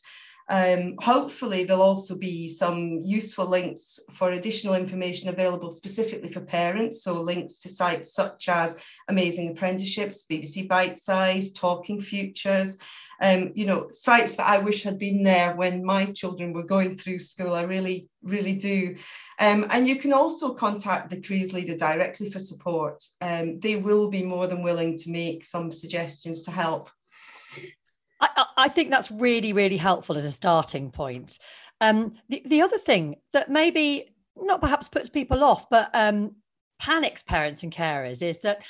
Um, 0.49 0.95
hopefully, 0.99 1.65
there'll 1.65 1.83
also 1.83 2.17
be 2.17 2.47
some 2.47 3.01
useful 3.01 3.49
links 3.49 3.99
for 4.13 4.31
additional 4.31 4.75
information 4.75 5.29
available 5.29 5.71
specifically 5.71 6.31
for 6.31 6.41
parents. 6.41 7.03
So, 7.03 7.21
links 7.21 7.59
to 7.61 7.69
sites 7.69 8.15
such 8.15 8.49
as 8.49 8.81
Amazing 9.09 9.51
Apprenticeships, 9.51 10.27
BBC 10.31 10.69
Bitesize, 10.69 11.55
Talking 11.55 12.01
Futures. 12.01 12.79
Um, 13.21 13.53
you 13.55 13.65
know, 13.65 13.89
sites 13.93 14.37
that 14.37 14.49
I 14.49 14.59
wish 14.59 14.83
had 14.83 14.99
been 14.99 15.23
there 15.23 15.57
when 15.57 15.85
my 15.85 16.07
children 16.07 16.53
were 16.53 16.63
going 16.63 16.99
through 16.99 17.21
school. 17.21 17.55
I 17.55 17.63
really, 17.63 18.09
really 18.23 18.55
do. 18.55 18.97
Um, 19.39 19.67
and 19.71 19.89
you 19.89 19.97
can 19.97 20.13
also 20.13 20.53
contact 20.55 21.11
the 21.11 21.21
careers 21.21 21.53
leader 21.53 21.77
directly 21.77 22.31
for 22.31 22.39
support. 22.39 23.03
Um, 23.21 23.59
they 23.61 23.77
will 23.77 24.11
be 24.11 24.23
more 24.23 24.47
than 24.47 24.63
willing 24.63 24.99
to 24.99 25.11
make 25.11 25.45
some 25.45 25.73
suggestions 25.73 26.43
to 26.43 26.51
help. 26.51 26.91
I, 28.57 28.69
think 28.69 28.91
that's 28.91 29.11
really, 29.11 29.53
really 29.53 29.77
helpful 29.77 30.17
as 30.17 30.25
a 30.25 30.33
starting 30.33 30.91
point. 30.91 31.39
Um, 31.81 32.15
the, 32.29 32.43
the 32.45 32.63
other 32.63 32.79
thing 32.79 33.17
that 33.33 33.51
maybe 33.51 34.15
not 34.37 34.61
perhaps 34.61 34.89
puts 34.89 35.11
people 35.11 35.45
off, 35.45 35.69
but 35.69 35.91
um, 35.95 36.37
panics 36.79 37.23
parents 37.23 37.63
and 37.63 37.73
carers 37.73 38.23
is 38.23 38.41
that 38.41 38.63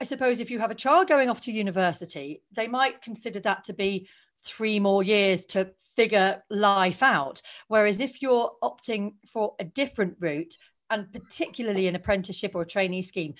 I 0.00 0.04
suppose 0.04 0.40
if 0.40 0.50
you 0.50 0.58
have 0.58 0.70
a 0.70 0.74
child 0.74 1.08
going 1.08 1.30
off 1.30 1.40
to 1.42 1.52
university, 1.52 2.42
they 2.52 2.66
might 2.66 3.02
consider 3.02 3.40
that 3.40 3.64
to 3.64 3.72
be 3.72 4.08
three 4.42 4.78
more 4.78 5.02
years 5.02 5.46
to 5.46 5.70
figure 5.96 6.42
life 6.50 7.02
out. 7.02 7.40
Whereas 7.68 8.00
if 8.00 8.20
you're 8.20 8.52
opting 8.62 9.14
for 9.26 9.54
a 9.58 9.64
different 9.64 10.16
route, 10.18 10.56
and 10.90 11.12
particularly 11.12 11.88
an 11.88 11.96
apprenticeship 11.96 12.54
or 12.54 12.62
a 12.62 12.66
trainee 12.66 13.02
scheme, 13.02 13.34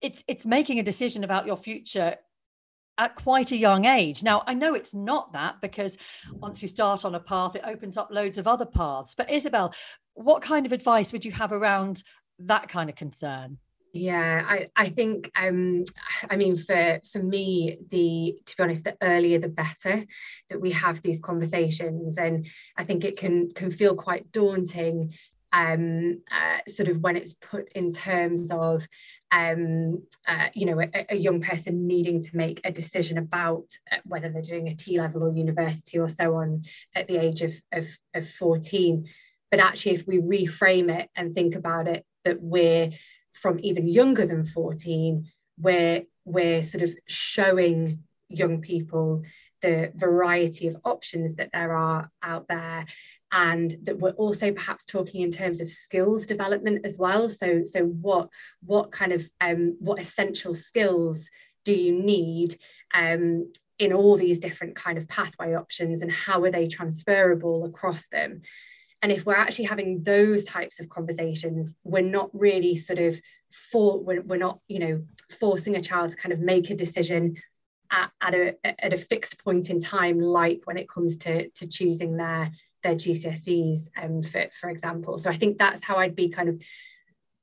it's 0.00 0.22
it's 0.28 0.46
making 0.46 0.78
a 0.78 0.82
decision 0.82 1.24
about 1.24 1.46
your 1.46 1.56
future 1.56 2.16
at 2.98 3.14
quite 3.14 3.52
a 3.52 3.56
young 3.56 3.84
age. 3.84 4.22
Now, 4.22 4.42
I 4.46 4.54
know 4.54 4.74
it's 4.74 4.92
not 4.92 5.32
that 5.32 5.60
because 5.62 5.96
once 6.32 6.60
you 6.60 6.68
start 6.68 7.04
on 7.04 7.14
a 7.14 7.20
path, 7.20 7.54
it 7.54 7.62
opens 7.64 7.96
up 7.96 8.10
loads 8.10 8.36
of 8.36 8.46
other 8.46 8.66
paths. 8.66 9.14
But 9.16 9.30
Isabel, 9.30 9.72
what 10.14 10.42
kind 10.42 10.66
of 10.66 10.72
advice 10.72 11.12
would 11.12 11.24
you 11.24 11.32
have 11.32 11.52
around 11.52 12.02
that 12.40 12.68
kind 12.68 12.90
of 12.90 12.96
concern? 12.96 13.58
Yeah, 13.92 14.44
I, 14.46 14.68
I 14.76 14.90
think 14.90 15.30
um 15.34 15.84
I 16.28 16.36
mean 16.36 16.58
for 16.58 17.00
for 17.10 17.22
me 17.22 17.78
the 17.90 18.38
to 18.44 18.56
be 18.56 18.62
honest 18.62 18.84
the 18.84 18.96
earlier 19.00 19.38
the 19.38 19.48
better 19.48 20.04
that 20.50 20.60
we 20.60 20.70
have 20.72 21.00
these 21.00 21.20
conversations 21.20 22.18
and 22.18 22.46
I 22.76 22.84
think 22.84 23.04
it 23.04 23.16
can 23.16 23.50
can 23.52 23.70
feel 23.70 23.96
quite 23.96 24.30
daunting 24.30 25.14
um 25.54 26.20
uh, 26.30 26.58
sort 26.68 26.90
of 26.90 27.00
when 27.00 27.16
it's 27.16 27.32
put 27.32 27.72
in 27.72 27.90
terms 27.90 28.50
of 28.50 28.86
um 29.30 30.02
uh, 30.26 30.48
you 30.54 30.66
know 30.66 30.80
a, 30.80 31.06
a, 31.10 31.16
young 31.16 31.40
person 31.40 31.86
needing 31.86 32.22
to 32.22 32.36
make 32.36 32.60
a 32.64 32.72
decision 32.72 33.18
about 33.18 33.64
uh, 33.92 33.96
whether 34.04 34.30
they're 34.30 34.40
doing 34.42 34.68
a 34.68 34.74
T 34.74 34.98
level 34.98 35.22
or 35.22 35.30
university 35.30 35.98
or 35.98 36.08
so 36.08 36.36
on 36.36 36.62
at 36.94 37.06
the 37.08 37.18
age 37.18 37.42
of, 37.42 37.52
of 37.72 37.86
of 38.14 38.28
14 38.28 39.06
but 39.50 39.60
actually 39.60 39.92
if 39.92 40.06
we 40.06 40.18
reframe 40.18 40.90
it 40.90 41.10
and 41.14 41.34
think 41.34 41.54
about 41.54 41.88
it 41.88 42.06
that 42.24 42.40
we're 42.40 42.90
from 43.34 43.58
even 43.60 43.86
younger 43.86 44.26
than 44.26 44.44
14 44.44 45.26
where 45.58 46.02
we're 46.24 46.62
sort 46.62 46.84
of 46.84 46.94
showing 47.06 48.02
young 48.28 48.60
people 48.60 49.22
the 49.62 49.90
variety 49.94 50.68
of 50.68 50.76
options 50.84 51.36
that 51.36 51.50
there 51.52 51.76
are 51.76 52.10
out 52.22 52.46
there 52.48 52.86
and 53.32 53.74
that 53.82 53.98
we're 53.98 54.10
also 54.12 54.52
perhaps 54.52 54.84
talking 54.84 55.22
in 55.22 55.30
terms 55.30 55.60
of 55.60 55.68
skills 55.68 56.26
development 56.26 56.84
as 56.84 56.96
well. 56.96 57.28
So 57.28 57.62
so 57.64 57.84
what 57.84 58.28
what 58.64 58.90
kind 58.90 59.12
of 59.12 59.28
um, 59.40 59.76
what 59.80 60.00
essential 60.00 60.54
skills 60.54 61.28
do 61.64 61.74
you 61.74 61.92
need 61.92 62.56
um, 62.94 63.52
in 63.78 63.92
all 63.92 64.16
these 64.16 64.38
different 64.38 64.74
kind 64.74 64.96
of 64.96 65.06
pathway 65.08 65.54
options 65.54 66.02
and 66.02 66.10
how 66.10 66.42
are 66.44 66.50
they 66.50 66.68
transferable 66.68 67.66
across 67.66 68.06
them? 68.08 68.42
And 69.02 69.12
if 69.12 69.24
we're 69.24 69.34
actually 69.36 69.66
having 69.66 70.02
those 70.02 70.42
types 70.44 70.80
of 70.80 70.88
conversations, 70.88 71.74
we're 71.84 72.02
not 72.02 72.30
really 72.32 72.74
sort 72.76 72.98
of 72.98 73.20
for 73.70 74.00
we're, 74.00 74.22
we're 74.22 74.36
not, 74.36 74.60
you 74.68 74.78
know, 74.78 75.04
forcing 75.38 75.76
a 75.76 75.82
child 75.82 76.10
to 76.10 76.16
kind 76.16 76.32
of 76.32 76.40
make 76.40 76.70
a 76.70 76.74
decision 76.74 77.36
at, 77.90 78.10
at 78.20 78.34
a 78.34 78.84
at 78.84 78.92
a 78.92 78.98
fixed 78.98 79.38
point 79.38 79.70
in 79.70 79.80
time, 79.80 80.20
like 80.20 80.62
when 80.64 80.76
it 80.76 80.88
comes 80.88 81.16
to 81.18 81.48
to 81.50 81.66
choosing 81.66 82.16
their 82.16 82.50
their 82.88 82.96
GCSEs, 82.96 83.88
um, 84.02 84.22
for 84.22 84.46
for 84.58 84.70
example. 84.70 85.18
So 85.18 85.30
I 85.30 85.36
think 85.36 85.58
that's 85.58 85.82
how 85.82 85.96
I'd 85.96 86.16
be 86.16 86.28
kind 86.28 86.48
of 86.48 86.60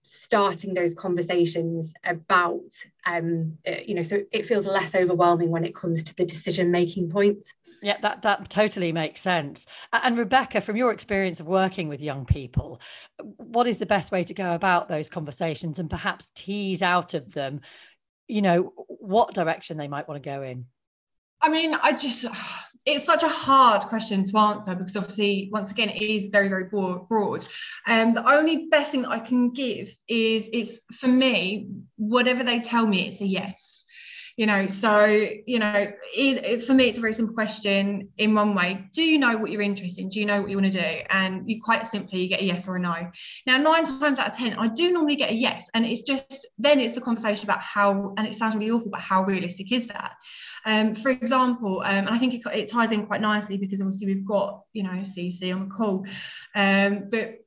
starting 0.08 0.76
those 0.76 0.94
conversations 0.94 1.94
about 2.04 2.70
um, 3.06 3.58
uh, 3.68 3.72
you 3.86 3.96
know 3.96 4.04
so 4.04 4.22
it 4.32 4.46
feels 4.46 4.66
less 4.66 4.94
overwhelming 4.94 5.50
when 5.50 5.66
it 5.66 5.74
comes 5.74 6.04
to 6.04 6.16
the 6.16 6.26
decision 6.26 6.72
making 6.72 7.10
points. 7.10 7.54
Yeah 7.82 7.98
that 8.02 8.22
that 8.22 8.50
totally 8.50 8.92
makes 8.92 9.22
sense. 9.22 9.66
And 9.92 10.18
rebekah 10.18 10.62
from 10.62 10.76
your 10.76 10.92
experience 10.92 11.40
of 11.40 11.48
working 11.48 11.90
with 11.90 12.02
young 12.02 12.26
people 12.26 12.80
what 13.38 13.68
is 13.68 13.80
the 13.80 13.86
best 13.86 14.12
way 14.12 14.24
to 14.24 14.34
go 14.34 14.54
about 14.54 14.90
those 14.90 15.10
conversations 15.10 15.80
and 15.80 15.90
perhaps 15.90 16.32
tease 16.36 16.82
out 16.82 17.14
of 17.14 17.34
them 17.34 17.62
you 18.28 18.42
know 18.42 18.74
what 18.88 19.34
direction 19.34 19.78
they 19.78 19.88
might 19.88 20.08
want 20.08 20.22
to 20.22 20.30
go 20.30 20.42
in? 20.42 20.66
I 21.42 21.50
mean, 21.50 21.74
I 21.74 21.94
just, 21.94 22.26
it's 22.86 23.04
such 23.04 23.24
a 23.24 23.30
hard 23.30 23.82
question 23.84 24.24
to 24.26 24.38
answer 24.38 24.76
because 24.76 24.96
obviously, 24.96 25.50
once 25.52 25.72
again, 25.72 25.90
it 25.90 26.02
is 26.02 26.30
very, 26.30 26.50
very 26.50 26.66
broad. 26.66 27.48
And 27.88 28.18
um, 28.18 28.24
the 28.24 28.32
only 28.32 28.68
best 28.68 28.92
thing 28.92 29.06
I 29.06 29.20
can 29.20 29.52
give 29.52 29.90
is 30.08 30.50
it's 30.54 30.82
for 30.94 31.08
me, 31.08 31.68
whatever 31.98 32.44
they 32.44 32.60
tell 32.60 32.86
me, 32.86 33.08
it's 33.08 33.22
a 33.22 33.26
yes 33.26 33.85
you 34.38 34.46
know 34.46 34.68
so 34.68 35.06
you 35.06 35.60
know 35.60 35.92
is 36.16 36.66
for 36.66 36.74
me 36.74 36.90
it's 36.90 36.98
a 36.98 37.02
very 37.02 37.14
simple 37.14 37.34
question 37.34 38.10
in 38.18 38.36
one 38.36 38.54
way. 38.54 38.88
Do 38.94 39.02
you 39.02 39.18
know 39.18 39.38
what 39.38 39.52
you're 39.52 39.62
interested 39.62 40.02
in? 40.02 40.10
Do 40.10 40.20
you 40.20 40.26
know 40.26 40.42
what 40.42 40.50
you 40.50 40.58
want 40.58 40.72
to 40.72 40.82
do? 40.82 41.02
And 41.10 41.50
you 41.50 41.62
quite 41.62 41.88
simply 41.88 42.22
you 42.22 42.28
get 42.28 42.42
a 42.42 42.44
yes 42.44 42.68
or 42.68 42.76
a 42.76 42.80
no. 42.80 42.96
Now 43.48 43.58
nine 43.58 43.86
times 43.86 44.20
out 44.20 44.32
of 44.32 44.38
ten 44.38 44.54
i 44.54 44.68
do 44.68 44.92
normally 44.92 45.16
get 45.16 45.32
a 45.32 45.34
yes 45.34 45.70
and 45.74 45.86
it's 45.86 46.02
just 46.02 46.48
then 46.58 46.80
it's 46.80 46.94
the 46.94 47.02
conversation 47.02 47.46
about 47.46 47.62
how 47.62 48.14
and 48.18 48.28
it 48.28 48.36
sounds 48.36 48.56
really 48.56 48.72
awful 48.72 48.92
but 48.92 49.00
how 49.00 49.24
realistic 49.24 49.72
is 49.72 49.88
that? 49.88 50.14
Um, 50.66 50.96
for 50.96 51.10
example 51.10 51.82
um, 51.86 52.08
and 52.08 52.10
i 52.10 52.18
think 52.18 52.34
it, 52.34 52.42
it, 52.52 52.72
ties 52.72 52.92
in 52.92 53.06
quite 53.06 53.22
nicely 53.22 53.56
because 53.56 53.82
obviously 53.82 54.08
we've 54.08 54.26
got 54.26 54.64
you 54.74 54.84
know 54.84 54.90
CEC 54.90 55.54
on 55.54 55.70
the 55.70 55.74
call. 55.76 56.06
Um, 56.56 57.10
but 57.10 57.45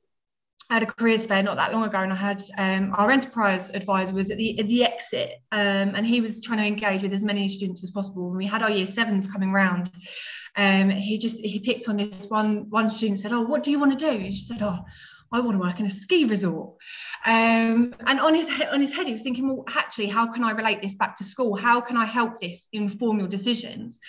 I 0.69 0.75
had 0.75 0.83
a 0.83 0.85
careers 0.85 1.25
fair 1.25 1.41
not 1.41 1.57
that 1.57 1.73
long 1.73 1.83
ago, 1.83 1.99
and 1.99 2.13
I 2.13 2.15
had 2.15 2.41
um, 2.59 2.93
our 2.95 3.09
enterprise 3.09 3.71
advisor 3.71 4.13
was 4.13 4.29
at 4.29 4.37
the 4.37 4.59
at 4.59 4.67
the 4.67 4.83
exit, 4.83 5.41
um, 5.51 5.95
and 5.95 6.05
he 6.05 6.21
was 6.21 6.41
trying 6.41 6.59
to 6.59 6.65
engage 6.65 7.01
with 7.01 7.13
as 7.13 7.23
many 7.23 7.49
students 7.49 7.83
as 7.83 7.89
possible. 7.89 8.27
And 8.27 8.37
we 8.37 8.45
had 8.45 8.61
our 8.61 8.69
year 8.69 8.85
sevens 8.85 9.25
coming 9.25 9.51
round. 9.51 9.91
Um, 10.55 10.91
he 10.91 11.17
just 11.17 11.39
he 11.39 11.59
picked 11.59 11.89
on 11.89 11.97
this 11.97 12.27
one 12.27 12.69
one 12.69 12.89
student 12.89 13.19
said, 13.19 13.33
"Oh, 13.33 13.41
what 13.41 13.63
do 13.63 13.71
you 13.71 13.79
want 13.79 13.97
to 13.97 14.05
do?" 14.11 14.11
And 14.11 14.37
she 14.37 14.43
said, 14.43 14.61
"Oh, 14.61 14.79
I 15.31 15.39
want 15.39 15.53
to 15.53 15.59
work 15.59 15.79
in 15.79 15.85
a 15.85 15.91
ski 15.91 16.25
resort. 16.25 16.75
Um, 17.25 17.93
and 18.07 18.19
on 18.19 18.33
his 18.33 18.47
head, 18.47 18.69
on 18.69 18.79
his 18.79 18.93
head, 18.93 19.07
he 19.07 19.13
was 19.13 19.21
thinking, 19.21 19.47
well, 19.47 19.65
actually, 19.75 20.07
how 20.07 20.31
can 20.31 20.43
I 20.43 20.51
relate 20.51 20.81
this 20.81 20.95
back 20.95 21.17
to 21.17 21.23
school? 21.23 21.55
How 21.55 21.81
can 21.81 21.97
I 21.97 22.05
help 22.05 22.39
this 22.39 22.67
inform 22.71 23.19
your 23.19 23.27
decisions? 23.27 23.99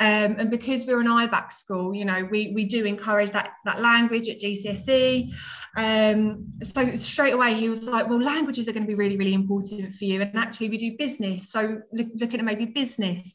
Um, 0.00 0.36
and 0.38 0.50
because 0.50 0.86
we're 0.86 1.00
an 1.00 1.06
EBacc 1.06 1.52
school, 1.52 1.94
you 1.94 2.04
know, 2.04 2.26
we 2.30 2.52
we 2.54 2.64
do 2.64 2.84
encourage 2.84 3.32
that 3.32 3.50
that 3.64 3.80
language 3.80 4.28
at 4.28 4.40
GCSE. 4.40 5.32
Um, 5.76 6.46
so 6.62 6.96
straight 6.96 7.34
away, 7.34 7.54
he 7.54 7.68
was 7.68 7.82
like, 7.84 8.08
well, 8.08 8.22
languages 8.22 8.68
are 8.68 8.72
going 8.72 8.84
to 8.84 8.88
be 8.88 8.94
really, 8.94 9.16
really 9.16 9.34
important 9.34 9.94
for 9.96 10.04
you. 10.04 10.22
And 10.22 10.36
actually, 10.36 10.68
we 10.68 10.76
do 10.76 10.96
business, 10.96 11.50
so 11.50 11.80
look, 11.92 12.08
looking 12.14 12.38
at 12.38 12.46
maybe 12.46 12.66
business. 12.66 13.34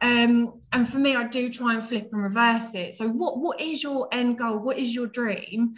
Um, 0.00 0.60
and 0.72 0.88
for 0.88 0.98
me, 0.98 1.14
I 1.14 1.24
do 1.24 1.50
try 1.50 1.74
and 1.74 1.86
flip 1.86 2.08
and 2.12 2.22
reverse 2.22 2.74
it. 2.74 2.96
So, 2.96 3.08
what 3.08 3.38
what 3.38 3.60
is 3.60 3.82
your 3.82 4.08
end 4.12 4.38
goal? 4.38 4.58
What 4.58 4.78
is 4.78 4.94
your 4.94 5.06
dream? 5.06 5.74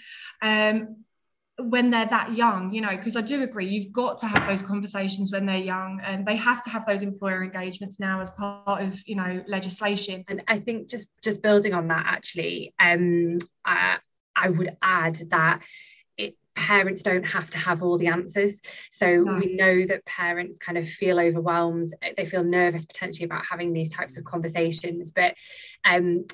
When 1.59 1.91
they're 1.91 2.07
that 2.07 2.35
young, 2.35 2.73
you 2.75 2.83
know, 2.83 2.97
because 2.97 3.17
I 3.17 3.23
do 3.23 3.43
agree, 3.43 3.67
you've 3.67 3.93
got 3.93 4.19
to 4.19 4.27
have 4.27 4.47
those 4.47 4.63
conversations 4.63 5.33
when 5.33 5.47
they're 5.47 5.57
young, 5.57 6.01
and 6.05 6.27
they 6.27 6.37
have 6.37 6.63
to 6.65 6.71
have 6.71 6.85
those 6.85 7.03
employer 7.03 7.43
engagements 7.43 7.99
now 7.99 8.21
as 8.21 8.29
part 8.31 8.83
of, 8.83 9.01
you 9.07 9.17
know, 9.17 9.43
legislation. 9.49 10.25
And 10.29 10.43
I 10.49 10.59
think 10.59 10.89
just 10.89 11.09
just 11.23 11.43
building 11.43 11.73
on 11.73 11.89
that, 11.89 12.05
actually, 12.07 12.75
um, 12.79 13.39
I, 13.65 13.99
I 14.37 14.51
would 14.51 14.77
add 14.83 15.17
that 15.31 15.63
parents 16.57 17.03
don't 17.03 17.25
have 17.25 17.51
to 17.51 17.59
have 17.59 17.83
all 17.83 17.99
the 17.99 18.09
answers. 18.09 18.61
So 18.91 19.07
no. 19.07 19.35
we 19.35 19.55
know 19.55 19.87
that 19.87 20.05
parents 20.07 20.59
kind 20.59 20.79
of 20.79 20.89
feel 20.89 21.21
overwhelmed, 21.21 21.95
they 22.17 22.27
feel 22.27 22.43
nervous 22.43 22.87
potentially 22.87 23.27
about 23.27 23.45
having 23.49 23.73
these 23.73 23.93
types 23.93 24.17
of 24.17 24.25
conversations. 24.25 25.13
But 25.13 25.35
um, 25.85 26.25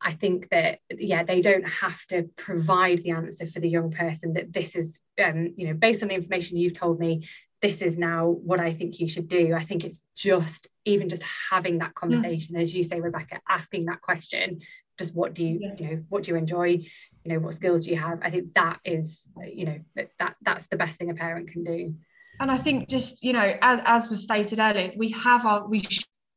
I 0.00 0.12
think 0.12 0.48
that 0.50 0.80
yeah, 0.90 1.22
they 1.22 1.40
don't 1.40 1.68
have 1.68 2.04
to 2.06 2.28
provide 2.36 3.02
the 3.02 3.10
answer 3.10 3.46
for 3.46 3.60
the 3.60 3.68
young 3.68 3.90
person 3.90 4.34
that 4.34 4.52
this 4.52 4.74
is 4.74 4.98
um, 5.22 5.54
you 5.56 5.68
know, 5.68 5.74
based 5.74 6.02
on 6.02 6.08
the 6.08 6.14
information 6.14 6.56
you've 6.56 6.78
told 6.78 6.98
me, 6.98 7.28
this 7.60 7.80
is 7.80 7.96
now 7.96 8.26
what 8.26 8.58
I 8.58 8.72
think 8.72 8.98
you 8.98 9.08
should 9.08 9.28
do. 9.28 9.54
I 9.54 9.64
think 9.64 9.84
it's 9.84 10.02
just 10.16 10.66
even 10.84 11.08
just 11.08 11.22
having 11.50 11.78
that 11.78 11.94
conversation, 11.94 12.56
as 12.56 12.74
you 12.74 12.82
say, 12.82 13.00
Rebekah, 13.00 13.40
asking 13.48 13.84
that 13.86 14.00
question, 14.00 14.60
just 14.98 15.14
what 15.14 15.32
do 15.32 15.46
you, 15.46 15.58
yeah. 15.60 15.74
you 15.78 15.86
know, 15.86 16.02
what 16.08 16.24
do 16.24 16.32
you 16.32 16.36
enjoy? 16.36 16.68
You 16.68 17.32
know, 17.32 17.38
what 17.38 17.54
skills 17.54 17.84
do 17.84 17.90
you 17.90 17.98
have? 17.98 18.18
I 18.20 18.30
think 18.30 18.52
that 18.54 18.80
is, 18.84 19.28
you 19.46 19.66
know, 19.66 19.78
that 20.18 20.34
that's 20.42 20.66
the 20.66 20.76
best 20.76 20.98
thing 20.98 21.10
a 21.10 21.14
parent 21.14 21.52
can 21.52 21.62
do. 21.62 21.94
And 22.40 22.50
I 22.50 22.58
think 22.58 22.88
just, 22.88 23.22
you 23.22 23.32
know, 23.32 23.56
as, 23.62 23.80
as 23.84 24.08
was 24.08 24.24
stated 24.24 24.58
earlier, 24.58 24.92
we 24.96 25.10
have 25.10 25.46
our 25.46 25.68
we 25.68 25.86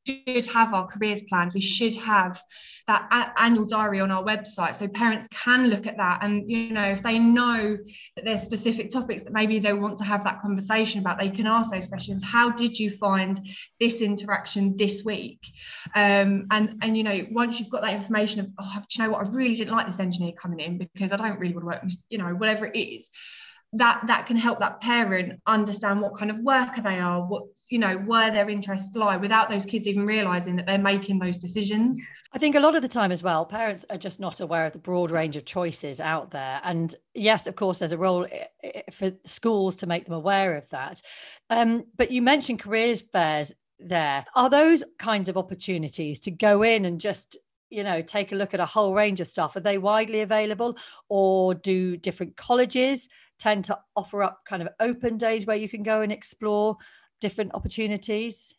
should 0.06 0.46
have 0.46 0.74
our 0.74 0.88
careers 0.88 1.24
plans. 1.24 1.54
We 1.54 1.62
should 1.62 1.96
have 1.96 2.42
that 2.88 3.08
a- 3.12 3.42
annual 3.42 3.66
diary 3.66 4.00
on 4.00 4.12
our 4.12 4.24
website 4.24 4.76
so 4.76 4.88
parents 4.88 5.28
can 5.32 5.68
look 5.68 5.88
at 5.88 5.98
that. 5.98 6.20
And, 6.22 6.50
you 6.50 6.72
know, 6.72 6.84
if 6.84 7.02
they 7.02 7.18
know 7.18 7.78
that 8.16 8.26
there's 8.26 8.44
specific 8.44 8.92
topics 8.92 9.24
that 9.24 9.34
maybe 9.34 9.60
they 9.60 9.74
want 9.74 9.98
to 9.98 10.04
have 10.04 10.24
that 10.24 10.42
conversation 10.42 11.00
about, 11.00 11.20
they 11.20 11.30
can 11.30 11.48
ask 11.48 11.72
those 11.72 11.88
questions. 11.88 12.24
How 12.24 12.52
did 12.52 12.78
you 12.78 12.92
find 12.92 13.40
this 13.80 14.02
interaction 14.02 14.78
this 14.78 15.04
week? 15.04 15.40
Um, 15.96 16.46
and, 16.52 16.78
and, 16.82 16.96
you 16.96 17.04
know, 17.04 17.26
once 17.32 17.60
you've 17.60 17.70
got 17.70 17.82
that 17.82 17.94
information 17.94 18.42
of, 18.42 18.48
oh, 18.60 18.80
do 18.80 18.86
you 18.92 19.04
know 19.04 19.14
what, 19.14 19.28
I 19.28 19.32
really 19.32 19.56
didn't 19.56 19.74
like 19.74 19.88
this 19.88 20.00
engineer 20.00 20.34
coming 20.34 20.60
in 20.60 20.78
because 20.78 21.12
I 21.12 21.18
don't 21.18 21.40
really 21.40 21.56
want 21.56 21.64
to 21.64 21.68
work, 21.68 21.84
you 22.10 22.18
know, 22.20 22.36
whatever 22.36 22.68
it 22.68 22.78
is 22.78 23.10
that 23.78 24.02
that 24.08 24.26
can 24.26 24.38
help 24.38 24.60
that 24.60 24.80
parent 24.80 25.40
understand 25.48 26.00
what 26.00 26.16
kind 26.16 26.32
of 26.32 26.38
worker 26.40 26.82
they 26.82 27.00
are 27.00 27.26
what 27.26 27.44
you 27.70 27.78
know 27.78 27.98
where 27.98 28.32
their 28.32 28.50
interests 28.50 28.96
lie 28.96 29.18
without 29.18 29.50
those 29.50 29.66
kids 29.66 29.88
even 29.88 30.06
realizing 30.06 30.56
that 30.56 30.66
they're 30.66 30.78
making 30.78 31.20
those 31.20 31.38
decisions. 31.38 32.02
I 32.32 32.38
think 32.38 32.56
a 32.56 32.60
lot 32.60 32.76
of 32.76 32.82
the 32.82 32.88
time 32.88 33.12
as 33.12 33.22
well 33.22 33.46
parents 33.46 33.86
are 33.90 33.98
just 33.98 34.20
not 34.20 34.40
aware 34.40 34.66
of 34.66 34.74
the 34.74 34.80
broad 34.80 35.12
range 35.12 35.36
of 35.36 35.46
choices 35.46 36.00
out 36.00 36.32
there. 36.32 36.62
And 36.64 36.96
yes 37.14 37.48
of 37.48 37.56
course 37.56 37.80
there's 37.80 37.92
a 37.92 37.98
role 37.98 38.26
eh, 38.32 38.46
eh, 38.64 38.82
for 38.92 39.12
schools 39.26 39.76
to 39.78 39.88
make 39.88 40.06
them 40.06 40.14
aware 40.14 40.56
of 40.56 40.70
that. 40.70 41.02
Um, 41.50 41.86
but 41.98 42.12
you 42.12 42.22
mentioned 42.22 42.60
careers 42.60 43.02
fairs 43.02 43.54
there. 43.80 44.26
Are 44.36 44.50
those 44.50 44.84
kinds 45.00 45.28
of 45.28 45.38
opportunities 45.38 46.22
to 46.22 46.32
go 46.32 46.64
in 46.64 46.86
and 46.86 47.02
just 47.02 47.38
you 47.70 47.84
know 47.84 48.02
take 48.02 48.32
a 48.32 48.36
look 48.36 48.54
at 48.54 48.62
a 48.62 48.66
whole 48.66 48.94
range 48.94 49.20
of 49.20 49.28
stuff? 49.28 49.56
Are 49.58 49.62
they 49.62 49.78
widely 49.78 50.22
available 50.22 50.78
or 51.10 51.54
do 51.54 51.98
different 51.98 52.38
colleges 52.38 53.10
tend 53.40 53.66
to 53.66 53.80
offer 53.96 54.24
up 54.24 54.42
kind 54.46 54.62
of 54.62 54.70
open 54.80 55.18
days 55.18 55.46
where 55.46 55.58
you 55.58 55.70
can 55.70 55.84
go 55.84 56.02
and 56.02 56.12
explore 56.12 56.78
different 57.22 57.54
opportunities? 57.54 58.56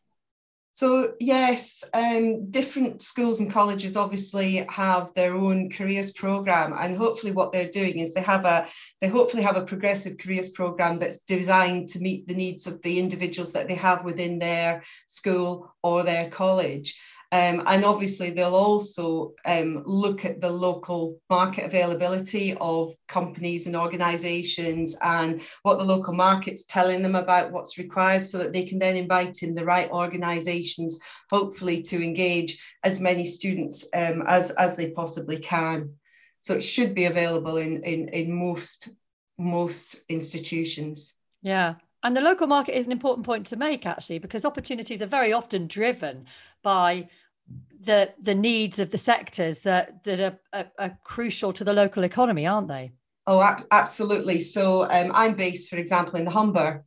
So 0.76 1.14
yes, 1.21 1.88
um, 1.95 2.50
different 2.50 3.00
schools 3.00 3.40
and 3.40 3.50
colleges 3.50 3.97
obviously 3.97 4.56
have 4.68 5.11
their 5.14 5.35
own 5.35 5.71
careers 5.71 6.12
program, 6.12 6.75
and 6.78 6.95
hopefully 6.95 7.33
what 7.33 7.50
they're 7.50 7.71
doing 7.71 7.99
is 7.99 8.12
they 8.12 8.21
have 8.21 8.45
a 8.45 8.68
they 9.00 9.09
hopefully 9.09 9.42
have 9.42 9.56
a 9.56 9.64
progressive 9.64 10.18
careers 10.18 10.50
program 10.50 10.99
that's 10.99 11.21
designed 11.21 11.88
to 11.88 12.00
meet 12.00 12.28
the 12.28 12.35
needs 12.35 12.66
of 12.66 12.83
the 12.83 12.99
individuals 12.99 13.54
that 13.54 13.68
they 13.68 13.75
have 13.75 14.04
within 14.04 14.38
their 14.38 14.85
school 15.06 15.75
or 15.83 16.02
their 16.02 16.28
college. 16.28 17.00
Um, 17.33 17.64
and 17.66 17.85
obviously, 17.85 18.30
they'll 18.30 18.54
also 18.54 19.35
um, 19.45 19.83
look 19.85 20.25
at 20.25 20.40
the 20.40 20.50
local 20.50 21.21
market 21.28 21.64
availability 21.64 22.56
of 22.61 22.92
companies 23.09 23.66
and 23.66 23.75
organisations 23.75 24.97
and 25.02 25.42
what 25.62 25.76
the 25.76 25.85
local 25.85 26.14
market's 26.14 26.64
telling 26.66 27.02
them 27.02 27.16
about 27.16 27.50
what's 27.50 27.78
required 27.78 28.23
so 28.23 28.38
that 28.38 28.52
they 28.52 28.64
can 28.64 28.78
then 28.78 28.97
invite 28.97 29.42
in 29.42 29.56
the 29.56 29.64
right 29.64 29.90
organisations, 29.90 31.00
hopefully, 31.28 31.83
to 31.83 32.02
engage 32.02 32.59
as 32.85 33.00
many 33.00 33.26
students 33.26 33.88
um, 33.92 34.23
as, 34.28 34.52
as 34.52 34.76
they 34.76 34.90
possibly 34.90 35.40
can. 35.40 35.92
So 36.40 36.54
it 36.54 36.62
should 36.62 36.95
be 36.95 37.06
available 37.06 37.56
in, 37.56 37.83
in, 37.83 38.09
in 38.11 38.33
most, 38.33 38.88
most 39.37 39.97
institutions. 40.09 41.16
Yeah. 41.42 41.75
And 42.06 42.16
the 42.16 42.20
local 42.20 42.46
market 42.46 42.78
is 42.78 42.86
an 42.86 42.92
important 42.92 43.26
point 43.26 43.48
to 43.48 43.56
make, 43.56 43.84
actually, 43.84 44.20
because 44.20 44.44
opportunities 44.44 45.02
are 45.02 45.06
very 45.06 45.32
often 45.32 45.66
driven 45.66 46.26
by 46.62 47.08
the 47.80 48.14
the 48.22 48.32
needs 48.32 48.78
of 48.78 48.92
the 48.92 48.98
sectors 48.98 49.62
that 49.62 50.04
that 50.04 50.20
are, 50.20 50.38
are, 50.52 50.66
are 50.78 50.98
crucial 51.02 51.52
to 51.54 51.64
the 51.64 51.72
local 51.72 52.04
economy, 52.04 52.46
aren't 52.46 52.68
they? 52.68 52.92
Oh, 53.26 53.42
ab- 53.42 53.66
absolutely. 53.72 54.38
So 54.38 54.84
um, 54.84 55.10
I'm 55.14 55.34
based, 55.34 55.68
for 55.68 55.78
example, 55.78 56.14
in 56.14 56.25
the 56.25 56.30
Humber, 56.30 56.84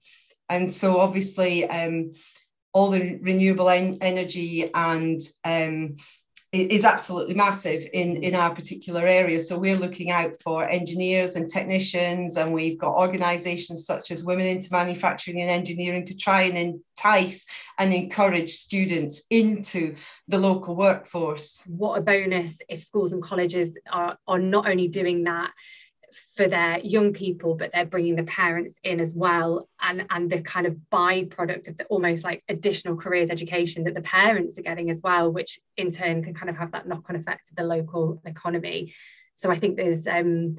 and 0.47 0.69
so 0.69 1.01
obviously 1.01 1.69
um, 1.69 2.13
all 2.71 2.89
the 2.89 3.19
renewable 3.21 3.67
en- 3.67 3.97
energy 3.99 4.71
and 4.73 5.19
um, 5.43 5.97
is 6.51 6.83
absolutely 6.83 7.35
massive 7.35 7.87
in, 7.93 8.15
mm. 8.15 8.23
in 8.23 8.35
our 8.35 8.53
particular 8.53 9.05
area. 9.05 9.39
So 9.39 9.57
we're 9.57 9.77
looking 9.77 10.09
out 10.09 10.33
for 10.41 10.67
engineers 10.67 11.35
and 11.35 11.49
technicians, 11.49 12.37
and 12.37 12.53
we've 12.53 12.79
got 12.79 12.95
organisations 12.95 13.85
such 13.85 14.09
as 14.11 14.23
Women 14.23 14.47
into 14.47 14.69
Manufacturing 14.71 15.41
and 15.41 15.49
Engineering 15.49 16.05
to 16.05 16.17
try 16.17 16.43
and 16.43 16.57
entice 16.57 17.45
and 17.77 17.93
encourage 17.93 18.51
students 18.51 19.23
into 19.29 19.95
the 20.27 20.39
local 20.39 20.75
workforce. 20.75 21.63
What 21.67 21.99
a 21.99 22.01
bonus 22.01 22.57
if 22.67 22.83
schools 22.83 23.13
and 23.13 23.21
colleges 23.21 23.77
are, 23.91 24.17
are 24.27 24.39
not 24.39 24.67
only 24.67 24.87
doing 24.87 25.25
that 25.25 25.51
for 26.35 26.47
their 26.47 26.79
young 26.79 27.13
people, 27.13 27.55
but 27.55 27.71
they're 27.71 27.85
bringing 27.85 28.15
the 28.15 28.23
parents 28.23 28.79
in 28.83 28.99
as 28.99 29.13
well, 29.13 29.69
and 29.81 30.05
and 30.09 30.29
the 30.29 30.41
kind 30.41 30.67
of 30.67 30.77
byproduct 30.91 31.67
of 31.67 31.77
the 31.77 31.85
almost 31.85 32.23
like 32.23 32.43
additional 32.49 32.95
careers 32.95 33.29
education 33.29 33.83
that 33.83 33.95
the 33.95 34.01
parents 34.01 34.57
are 34.57 34.63
getting 34.63 34.89
as 34.89 35.01
well, 35.01 35.31
which 35.31 35.59
in 35.77 35.91
turn 35.91 36.23
can 36.23 36.33
kind 36.33 36.49
of 36.49 36.57
have 36.57 36.71
that 36.71 36.87
knock-on 36.87 37.15
effect 37.15 37.47
to 37.47 37.55
the 37.55 37.63
local 37.63 38.21
economy. 38.25 38.93
So 39.35 39.49
I 39.49 39.57
think 39.57 39.77
there's 39.77 40.05
um, 40.07 40.57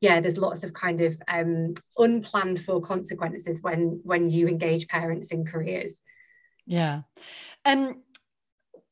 yeah, 0.00 0.20
there's 0.20 0.38
lots 0.38 0.64
of 0.64 0.72
kind 0.72 1.00
of 1.00 1.16
um, 1.26 1.74
unplanned 1.96 2.64
for 2.64 2.80
consequences 2.80 3.62
when 3.62 4.00
when 4.04 4.30
you 4.30 4.48
engage 4.48 4.88
parents 4.88 5.32
in 5.32 5.44
careers. 5.44 5.92
Yeah, 6.66 7.02
and 7.64 7.96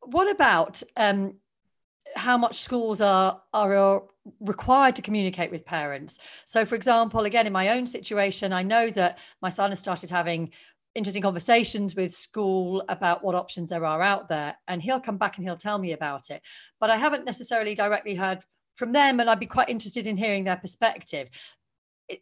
what 0.02 0.30
about 0.30 0.82
um, 0.96 1.34
how 2.16 2.36
much 2.36 2.60
schools 2.60 3.00
are 3.00 3.42
are 3.52 4.02
required 4.40 4.96
to 4.96 5.02
communicate 5.02 5.50
with 5.50 5.64
parents. 5.64 6.18
So, 6.46 6.64
for 6.64 6.74
example, 6.74 7.20
again, 7.20 7.46
in 7.46 7.52
my 7.52 7.68
own 7.68 7.86
situation, 7.86 8.52
I 8.52 8.62
know 8.62 8.90
that 8.90 9.18
my 9.40 9.50
son 9.50 9.70
has 9.70 9.78
started 9.78 10.10
having 10.10 10.50
interesting 10.94 11.22
conversations 11.22 11.94
with 11.94 12.14
school 12.14 12.82
about 12.88 13.22
what 13.22 13.34
options 13.34 13.68
there 13.68 13.84
are 13.84 14.02
out 14.02 14.28
there, 14.28 14.56
and 14.66 14.82
he'll 14.82 15.00
come 15.00 15.18
back 15.18 15.36
and 15.36 15.46
he'll 15.46 15.56
tell 15.56 15.78
me 15.78 15.92
about 15.92 16.30
it. 16.30 16.42
But 16.80 16.90
I 16.90 16.96
haven't 16.96 17.24
necessarily 17.24 17.74
directly 17.74 18.14
heard 18.14 18.40
from 18.74 18.92
them, 18.92 19.20
and 19.20 19.28
I'd 19.28 19.40
be 19.40 19.46
quite 19.46 19.68
interested 19.68 20.06
in 20.06 20.16
hearing 20.16 20.44
their 20.44 20.56
perspective. 20.56 21.28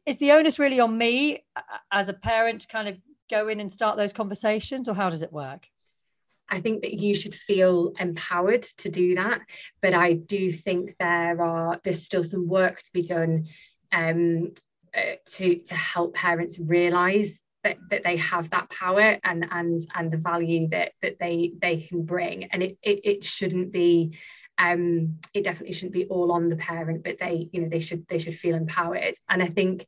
Is 0.07 0.19
the 0.19 0.33
onus 0.33 0.59
really 0.59 0.81
on 0.81 0.99
me 0.99 1.45
uh, 1.57 1.61
as 1.91 2.09
a 2.09 2.15
parent 2.15 2.63
to 2.63 2.69
kind 2.69 2.89
of 2.89 2.99
go 3.31 3.49
in 3.49 3.61
and 3.61 3.73
start 3.73 3.97
those 3.97 4.13
conversations, 4.13 4.89
or 4.89 4.95
how 4.95 5.09
does 5.09 5.23
it 5.23 5.33
work? 5.33 5.69
I 6.49 6.61
think 6.61 6.83
that 6.83 6.95
you 6.95 7.15
should 7.15 7.35
feel 7.35 7.93
empowered 7.99 8.63
to 8.79 8.89
do 8.89 9.15
that. 9.15 9.41
But 9.81 9.95
I 9.95 10.15
do 10.15 10.53
think 10.53 10.95
there 10.99 11.41
are 11.43 11.81
there's 11.83 12.05
still 12.05 12.25
some 12.25 12.49
work 12.49 12.83
to 12.83 12.93
be 12.93 13.03
done 13.03 13.47
um, 13.93 14.53
uh, 14.95 15.17
to 15.27 15.59
to 15.59 15.75
help 15.75 16.15
parents 16.15 16.59
realise 16.59 17.41
that, 17.63 17.79
that 17.91 18.05
they 18.05 18.17
have 18.19 18.51
that 18.51 18.71
power 18.71 19.19
and 19.25 19.47
and 19.51 19.87
and 19.95 20.11
the 20.11 20.19
value 20.19 20.69
that 20.69 20.93
that 21.03 21.19
they 21.19 21.53
they 21.61 21.79
can 21.79 22.05
bring. 22.05 22.45
And 22.45 22.63
it 22.63 22.79
it, 22.83 23.01
it 23.05 23.25
shouldn't 23.25 23.73
be 23.73 24.17
um, 24.59 25.19
it 25.33 25.43
definitely 25.43 25.75
shouldn't 25.75 25.95
be 25.95 26.07
all 26.07 26.31
on 26.31 26.49
the 26.49 26.57
parent, 26.57 27.03
but 27.03 27.19
they 27.19 27.49
you 27.53 27.63
know 27.63 27.69
they 27.69 27.81
should 27.81 28.07
they 28.09 28.19
should 28.19 28.37
feel 28.37 28.55
empowered. 28.55 29.15
And 29.29 29.43
I 29.43 29.47
think 29.47 29.87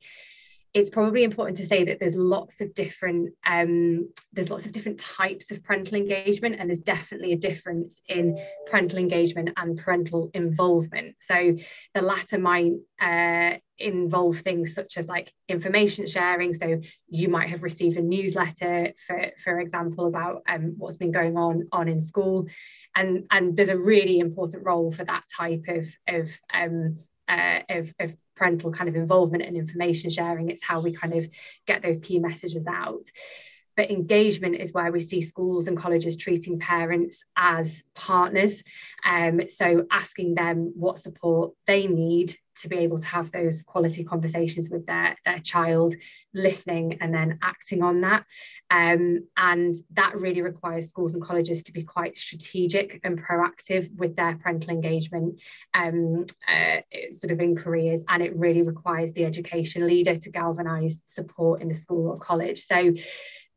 it's 0.75 0.91
probably 0.91 1.25
important 1.25 1.57
to 1.57 1.67
say 1.67 1.85
that 1.85 1.99
there's 2.01 2.17
lots 2.17 2.61
of 2.61 2.75
different 2.75 3.33
um, 3.47 4.09
there's 4.33 4.51
lots 4.51 4.67
of 4.67 4.73
different 4.73 5.01
types 5.01 5.51
of 5.51 5.63
parental 5.65 5.97
engagement 5.97 6.57
and 6.59 6.69
there's 6.69 6.81
definitely 6.81 7.33
a 7.33 7.37
difference 7.37 8.01
in 8.09 8.39
parental 8.71 8.99
engagement 8.99 9.51
and 9.57 9.79
parental 9.79 10.31
involvement. 10.35 11.17
So 11.19 11.57
the 11.95 12.03
latter 12.03 12.39
might 12.39 12.73
uh, 13.01 13.57
involve 13.79 14.41
things 14.41 14.75
such 14.75 14.97
as 14.97 15.09
like 15.09 15.33
information 15.49 16.07
sharing. 16.07 16.53
So 16.53 16.81
you 17.09 17.29
might 17.29 17.49
have 17.49 17.63
received 17.63 17.97
a 17.97 18.03
newsletter 18.03 18.93
for 19.07 19.31
for 19.43 19.61
example 19.61 20.07
about 20.07 20.43
um, 20.49 20.75
what's 20.77 20.97
been 20.97 21.13
going 21.13 21.37
on 21.37 21.69
on 21.73 21.89
in 21.89 22.01
school. 22.01 22.47
And 22.95 23.25
and 23.31 23.57
there's 23.57 23.69
a 23.71 23.79
really 23.79 24.19
important 24.19 24.65
role 24.65 24.93
for 24.93 25.05
that 25.05 25.25
type 25.35 25.65
of 25.69 25.87
of 26.09 26.31
um, 26.53 26.99
uh, 27.29 27.61
of, 27.69 27.95
of 27.99 28.15
parental 28.37 28.73
kind 28.73 28.89
of 28.89 28.97
involvement 28.97 29.45
and 29.45 29.57
information 29.57 30.11
sharing. 30.11 30.51
It's 30.51 30.63
how 30.63 30.81
we 30.81 30.93
kind 30.93 31.15
of 31.15 31.29
get 31.67 31.83
those 31.83 32.01
key 32.01 32.19
messages 32.19 32.67
out. 32.67 33.11
But 33.77 33.91
engagement 33.91 34.57
is 34.57 34.73
where 34.73 34.91
we 34.91 35.01
see 35.01 35.21
schools 35.21 35.67
and 35.67 35.77
colleges 35.77 36.17
treating 36.17 36.59
parents 36.59 37.23
as 37.37 37.83
partners. 37.95 38.63
Um, 39.05 39.41
so 39.49 39.87
asking 39.91 40.35
them 40.35 40.73
what 40.75 40.99
support 40.99 41.53
they 41.67 41.87
need 41.87 42.37
to 42.57 42.69
be 42.69 42.77
able 42.79 42.99
to 42.99 43.07
have 43.07 43.31
those 43.31 43.63
quality 43.63 44.03
conversations 44.03 44.71
with 44.71 44.87
their, 44.87 45.17
their 45.25 45.39
child, 45.39 45.95
listening 46.33 46.99
and 47.01 47.15
then 47.15 47.39
acting 47.43 47.83
on 47.83 48.01
that. 48.03 48.25
Um, 48.71 49.27
and 49.37 49.77
that 49.93 50.17
really 50.17 50.43
requires 50.43 50.89
schools 50.89 51.15
and 51.15 51.23
colleges 51.23 51.63
to 51.65 51.73
be 51.73 51.83
quite 51.83 52.17
strategic 52.17 53.01
and 53.05 53.23
proactive 53.23 53.95
with 53.97 54.17
their 54.17 54.37
parental 54.37 54.71
engagement 54.71 55.41
um, 55.75 56.27
uh, 56.49 56.81
sort 57.11 57.31
of 57.31 57.41
in 57.41 57.57
careers. 57.57 58.03
And 58.09 58.23
it 58.23 58.37
really 58.37 58.63
requires 58.63 59.13
the 59.13 59.25
education 59.25 59.87
leader 59.87 60.17
to 60.17 60.31
galvanise 60.31 61.03
support 61.05 61.63
in 61.63 61.69
the 61.69 61.75
school 61.75 62.09
or 62.09 62.19
college. 62.19 62.63
So 62.63 62.93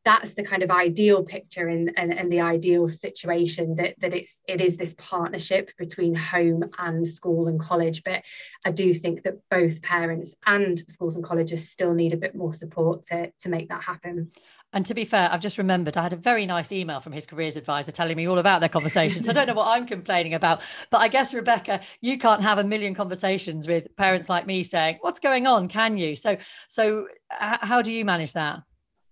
that's 0.09 0.33
the 0.33 0.41
kind 0.41 0.63
of 0.63 0.71
ideal 0.71 1.23
picture 1.23 1.67
and, 1.67 1.91
the 2.31 2.41
ideal 2.41 2.87
situation 2.87 3.75
that, 3.75 3.93
that 4.01 4.13
it's 4.13 4.41
it 4.47 4.59
is 4.59 4.75
this 4.75 4.95
partnership 4.97 5.69
between 5.77 6.15
home 6.15 6.63
and 6.79 7.07
school 7.07 7.47
and 7.47 7.59
college 7.59 8.03
but 8.03 8.23
I 8.65 8.71
do 8.71 8.93
think 8.93 9.23
that 9.23 9.35
both 9.49 9.81
parents 9.81 10.35
and 10.45 10.79
schools 10.89 11.15
and 11.15 11.23
colleges 11.23 11.69
still 11.69 11.93
need 11.93 12.13
a 12.13 12.17
bit 12.17 12.35
more 12.35 12.53
support 12.53 13.03
to, 13.05 13.31
to 13.41 13.49
make 13.49 13.69
that 13.69 13.83
happen. 13.83 14.31
And 14.73 14.85
to 14.85 14.93
be 14.93 15.05
fair, 15.05 15.31
I've 15.31 15.41
just 15.41 15.57
remembered 15.57 15.97
I 15.97 16.03
had 16.03 16.13
a 16.13 16.17
very 16.17 16.45
nice 16.45 16.71
email 16.71 16.99
from 16.99 17.13
his 17.13 17.25
careers 17.25 17.57
advisor 17.57 17.91
telling 17.91 18.15
me 18.17 18.27
all 18.27 18.37
about 18.37 18.59
their 18.59 18.69
conversations. 18.69 19.27
I 19.27 19.33
don't 19.33 19.47
know 19.47 19.55
what 19.55 19.67
I'm 19.67 19.87
complaining 19.87 20.35
about. 20.35 20.61
But 20.91 20.99
I 20.99 21.07
guess, 21.07 21.33
Rebekah, 21.33 21.81
you 22.01 22.19
can't 22.19 22.43
have 22.43 22.59
a 22.59 22.63
million 22.63 22.93
conversations 22.93 23.67
with 23.67 23.95
parents 23.95 24.29
like 24.29 24.45
me 24.45 24.61
saying, 24.61 24.99
What's 25.01 25.19
going 25.19 25.47
on? 25.47 25.69
Can 25.69 25.97
you? 25.97 26.15
So 26.15 26.37
so 26.67 27.07
how 27.29 27.81
do 27.81 27.91
you 27.91 28.05
manage 28.05 28.33
that? 28.33 28.61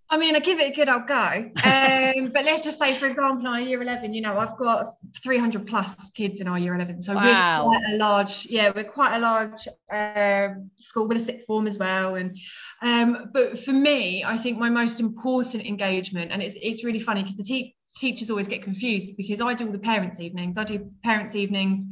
I 0.09 0.17
mean, 0.17 0.35
I 0.35 0.39
give 0.39 0.59
it 0.59 0.71
a 0.71 0.75
good 0.75 0.87
old 0.87 1.07
go. 1.07 1.15
Um, 1.15 2.31
but 2.33 2.45
let's 2.45 2.61
just 2.61 2.79
say, 2.79 2.95
for 2.95 3.07
example, 3.07 3.47
our 3.47 3.59
year 3.59 3.81
11, 3.81 4.13
you 4.13 4.21
know, 4.21 4.37
I've 4.37 4.57
got 4.57 4.95
300 5.21 5.67
plus 5.67 6.09
kids 6.11 6.39
in 6.39 6.47
our 6.47 6.57
year 6.57 6.75
11. 6.75 7.03
So 7.03 7.13
wow. 7.13 7.67
we're 7.67 7.71
quite 7.71 7.93
a 7.93 7.97
large, 7.97 8.45
yeah, 8.49 8.71
we're 8.73 8.85
quite 8.85 9.15
a 9.15 9.19
large 9.19 9.67
um, 9.91 10.71
school 10.77 11.07
with 11.07 11.17
a 11.17 11.19
sixth 11.19 11.45
form 11.45 11.67
as 11.67 11.77
well. 11.77 12.15
And 12.15 12.37
um, 12.81 13.31
but 13.33 13.59
for 13.59 13.73
me, 13.73 14.23
I 14.23 14.37
think 14.37 14.57
my 14.57 14.69
most 14.69 14.99
important 14.99 15.65
engagement, 15.65 16.31
and 16.31 16.41
it's, 16.41 16.55
it's 16.61 16.83
really 16.83 17.01
funny 17.01 17.23
because 17.23 17.37
the 17.37 17.43
te- 17.43 17.75
teachers 17.97 18.29
always 18.29 18.47
get 18.47 18.61
confused 18.61 19.17
because 19.17 19.41
I 19.41 19.53
do 19.53 19.65
all 19.65 19.71
the 19.71 19.79
parents' 19.79 20.19
evenings. 20.19 20.57
I 20.57 20.63
do 20.63 20.89
parents' 21.03 21.35
evenings 21.35 21.85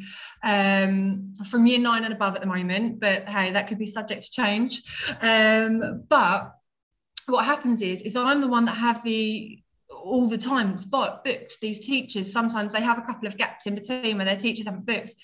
um, 0.43 1.33
from 1.49 1.65
year 1.65 1.79
nine 1.79 2.05
and 2.05 2.13
above 2.13 2.35
at 2.35 2.41
the 2.41 2.47
moment, 2.47 2.99
but 2.99 3.27
hey, 3.27 3.51
that 3.51 3.67
could 3.67 3.79
be 3.79 3.87
subject 3.87 4.23
to 4.23 4.31
change. 4.31 4.83
Um, 5.21 6.03
but 6.07 6.51
what 7.27 7.45
happens 7.45 7.81
is 7.81 8.01
is 8.01 8.15
I'm 8.15 8.41
the 8.41 8.47
one 8.47 8.65
that 8.65 8.75
have 8.75 9.03
the 9.03 9.59
all 9.89 10.27
the 10.27 10.37
time 10.37 10.77
spot 10.77 11.23
booked 11.23 11.59
these 11.61 11.79
teachers. 11.79 12.31
Sometimes 12.31 12.73
they 12.73 12.81
have 12.81 12.97
a 12.97 13.01
couple 13.01 13.27
of 13.27 13.37
gaps 13.37 13.65
in 13.65 13.75
between 13.75 14.17
where 14.17 14.25
their 14.25 14.37
teachers 14.37 14.65
haven't 14.65 14.85
booked. 14.85 15.15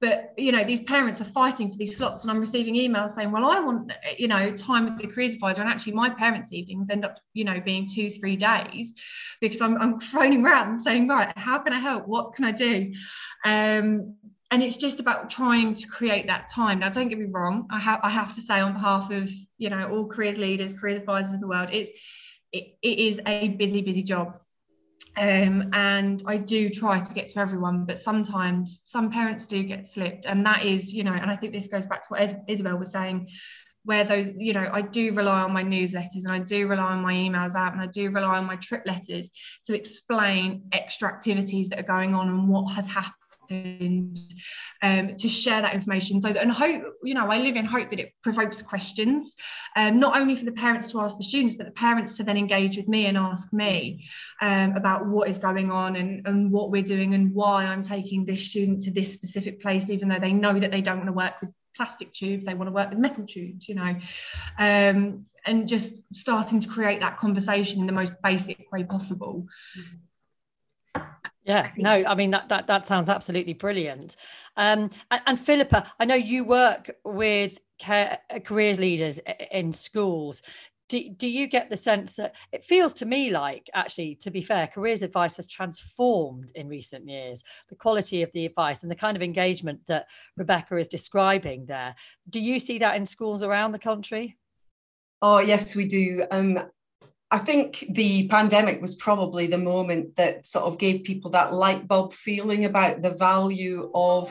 But 0.00 0.32
you 0.36 0.50
know 0.50 0.64
these 0.64 0.80
parents 0.80 1.20
are 1.20 1.26
fighting 1.26 1.70
for 1.70 1.78
these 1.78 1.96
slots 1.96 2.24
and 2.24 2.30
i'm 2.30 2.40
receiving 2.40 2.74
emails 2.74 3.12
saying 3.12 3.30
well 3.30 3.44
i 3.44 3.60
want 3.60 3.92
you 4.18 4.26
know 4.26 4.50
time 4.50 4.84
with 4.84 4.98
the 4.98 5.06
careers 5.06 5.34
advisor. 5.34 5.60
And 5.60 5.70
actually 5.70 5.92
my 5.92 6.10
parents 6.10 6.52
evenings 6.52 6.90
end 6.90 7.04
up 7.04 7.18
you 7.34 7.44
know 7.44 7.60
being 7.60 7.86
two 7.86 8.10
three 8.10 8.34
days 8.34 8.94
because 9.40 9.60
i'm, 9.60 9.80
I'm 9.80 10.00
phoning 10.14 10.44
around 10.44 10.80
saying 10.80 11.06
right 11.06 11.32
how 11.38 11.60
can 11.60 11.72
i 11.72 11.78
help? 11.78 12.08
What 12.08 12.34
can 12.34 12.44
i 12.44 12.50
do? 12.50 12.92
Um, 13.44 14.16
and 14.52 14.62
it's 14.62 14.76
just 14.76 15.00
about 15.00 15.30
trying 15.30 15.74
to 15.74 15.86
create 15.88 16.26
that 16.26 16.46
time. 16.46 16.78
Now 16.80 16.90
don't 16.90 17.08
get 17.08 17.18
me 17.18 17.26
wrong 17.28 17.66
i 17.70 17.80
have 17.80 18.00
i 18.02 18.10
have 18.10 18.32
to 18.34 18.42
say 18.42 18.60
on 18.60 18.74
behalf 18.74 19.10
of 19.10 19.30
you 19.58 19.70
know 19.70 19.88
all 19.90 20.06
careers 20.06 20.38
leaders 20.38 20.72
careers 20.72 20.98
advisors 20.98 21.34
in 21.34 21.40
the 21.40 21.48
world 21.48 21.70
it's 21.72 21.90
it, 22.52 22.76
it 22.82 22.98
is 22.98 23.20
a 23.26 23.48
busy 23.48 23.82
busy 23.82 24.02
job. 24.02 24.38
Um, 25.16 25.68
and 25.74 26.22
I 26.26 26.38
do 26.38 26.70
try 26.70 27.00
to 27.00 27.14
get 27.14 27.28
to 27.28 27.38
everyone, 27.38 27.84
but 27.84 27.98
sometimes 27.98 28.80
some 28.84 29.10
parents 29.10 29.46
do 29.46 29.62
get 29.62 29.86
slipped, 29.86 30.24
and 30.24 30.44
that 30.46 30.64
is, 30.64 30.94
you 30.94 31.04
know, 31.04 31.12
and 31.12 31.30
I 31.30 31.36
think 31.36 31.52
this 31.52 31.68
goes 31.68 31.86
back 31.86 32.02
to 32.02 32.08
what 32.08 32.34
Isabel 32.48 32.78
was 32.78 32.92
saying, 32.92 33.28
where 33.84 34.04
those, 34.04 34.30
you 34.36 34.54
know, 34.54 34.70
I 34.72 34.80
do 34.80 35.12
rely 35.12 35.42
on 35.42 35.52
my 35.52 35.64
newsletters 35.64 36.24
and 36.24 36.32
I 36.32 36.38
do 36.38 36.66
rely 36.66 36.92
on 36.92 37.02
my 37.02 37.12
emails 37.12 37.54
out 37.54 37.72
and 37.72 37.82
I 37.82 37.86
do 37.86 38.10
rely 38.10 38.38
on 38.38 38.46
my 38.46 38.56
trip 38.56 38.84
letters 38.86 39.28
to 39.66 39.74
explain 39.74 40.62
extra 40.72 41.08
activities 41.08 41.68
that 41.70 41.80
are 41.80 41.94
going 41.94 42.14
on 42.14 42.28
and 42.28 42.48
what 42.48 42.72
has 42.72 42.86
happened 42.86 43.21
and 43.52 44.18
um, 44.82 45.16
to 45.16 45.28
share 45.28 45.62
that 45.62 45.74
information. 45.74 46.20
So 46.20 46.28
and 46.28 46.50
hope 46.50 46.82
you 47.02 47.14
know 47.14 47.30
I 47.30 47.38
live 47.38 47.56
in 47.56 47.64
hope 47.64 47.90
that 47.90 48.00
it 48.00 48.12
provokes 48.22 48.62
questions 48.62 49.34
um, 49.76 50.00
not 50.00 50.18
only 50.18 50.36
for 50.36 50.44
the 50.44 50.52
parents 50.52 50.90
to 50.92 51.00
ask 51.00 51.16
the 51.16 51.24
students 51.24 51.56
but 51.56 51.66
the 51.66 51.72
parents 51.72 52.16
to 52.16 52.24
then 52.24 52.36
engage 52.36 52.76
with 52.76 52.88
me 52.88 53.06
and 53.06 53.16
ask 53.16 53.52
me 53.52 54.04
um, 54.40 54.76
about 54.76 55.06
what 55.06 55.28
is 55.28 55.38
going 55.38 55.70
on 55.70 55.96
and, 55.96 56.26
and 56.26 56.50
what 56.50 56.70
we're 56.70 56.82
doing 56.82 57.14
and 57.14 57.32
why 57.34 57.64
I'm 57.64 57.82
taking 57.82 58.24
this 58.24 58.46
student 58.46 58.82
to 58.82 58.90
this 58.90 59.12
specific 59.12 59.60
place 59.60 59.90
even 59.90 60.08
though 60.08 60.20
they 60.20 60.32
know 60.32 60.58
that 60.58 60.70
they 60.70 60.82
don't 60.82 60.98
want 60.98 61.08
to 61.08 61.12
work 61.12 61.40
with 61.40 61.50
plastic 61.76 62.12
tubes 62.12 62.44
they 62.44 62.54
want 62.54 62.68
to 62.68 62.72
work 62.72 62.90
with 62.90 62.98
metal 62.98 63.26
tubes 63.26 63.68
you 63.68 63.74
know. 63.74 63.94
Um, 64.58 65.26
and 65.44 65.68
just 65.68 65.94
starting 66.12 66.60
to 66.60 66.68
create 66.68 67.00
that 67.00 67.18
conversation 67.18 67.80
in 67.80 67.86
the 67.86 67.92
most 67.92 68.12
basic 68.22 68.70
way 68.70 68.84
possible 68.84 69.46
Yeah, 71.44 71.70
no, 71.76 71.90
I 71.90 72.14
mean 72.14 72.30
that 72.30 72.48
that 72.50 72.68
that 72.68 72.86
sounds 72.86 73.08
absolutely 73.08 73.54
brilliant. 73.54 74.16
Um, 74.56 74.90
and, 75.10 75.22
and 75.26 75.40
Philippa, 75.40 75.92
I 75.98 76.04
know 76.04 76.14
you 76.14 76.44
work 76.44 76.90
with 77.04 77.58
care, 77.78 78.18
uh, 78.30 78.38
careers 78.38 78.78
leaders 78.78 79.18
in 79.50 79.72
schools. 79.72 80.42
Do, 80.88 81.08
do 81.10 81.26
you 81.26 81.46
get 81.46 81.70
the 81.70 81.76
sense 81.76 82.16
that 82.16 82.34
it 82.52 82.64
feels 82.64 82.92
to 82.94 83.06
me 83.06 83.30
like 83.30 83.70
actually 83.72 84.14
to 84.16 84.30
be 84.30 84.42
fair 84.42 84.66
careers 84.66 85.02
advice 85.02 85.36
has 85.36 85.46
transformed 85.46 86.52
in 86.54 86.68
recent 86.68 87.08
years 87.08 87.44
the 87.70 87.76
quality 87.76 88.22
of 88.22 88.30
the 88.32 88.44
advice 88.44 88.82
and 88.82 88.90
the 88.90 88.96
kind 88.96 89.16
of 89.16 89.22
engagement 89.22 89.86
that 89.86 90.04
rebekah 90.36 90.76
is 90.76 90.88
describing 90.88 91.64
there 91.64 91.94
do 92.28 92.40
you 92.40 92.60
see 92.60 92.78
that 92.78 92.94
in 92.94 93.06
schools 93.06 93.42
around 93.42 93.72
the 93.72 93.78
country 93.78 94.36
oh 95.22 95.38
yes 95.38 95.74
we 95.74 95.86
do 95.86 96.26
um, 96.30 96.58
I 97.32 97.38
think 97.38 97.86
the 97.88 98.28
pandemic 98.28 98.82
was 98.82 98.94
probably 98.94 99.46
the 99.46 99.56
moment 99.56 100.16
that 100.16 100.46
sort 100.46 100.66
of 100.66 100.76
gave 100.78 101.02
people 101.02 101.30
that 101.30 101.54
light 101.54 101.88
bulb 101.88 102.12
feeling 102.12 102.66
about 102.66 103.00
the 103.00 103.10
value 103.10 103.90
of 103.94 104.30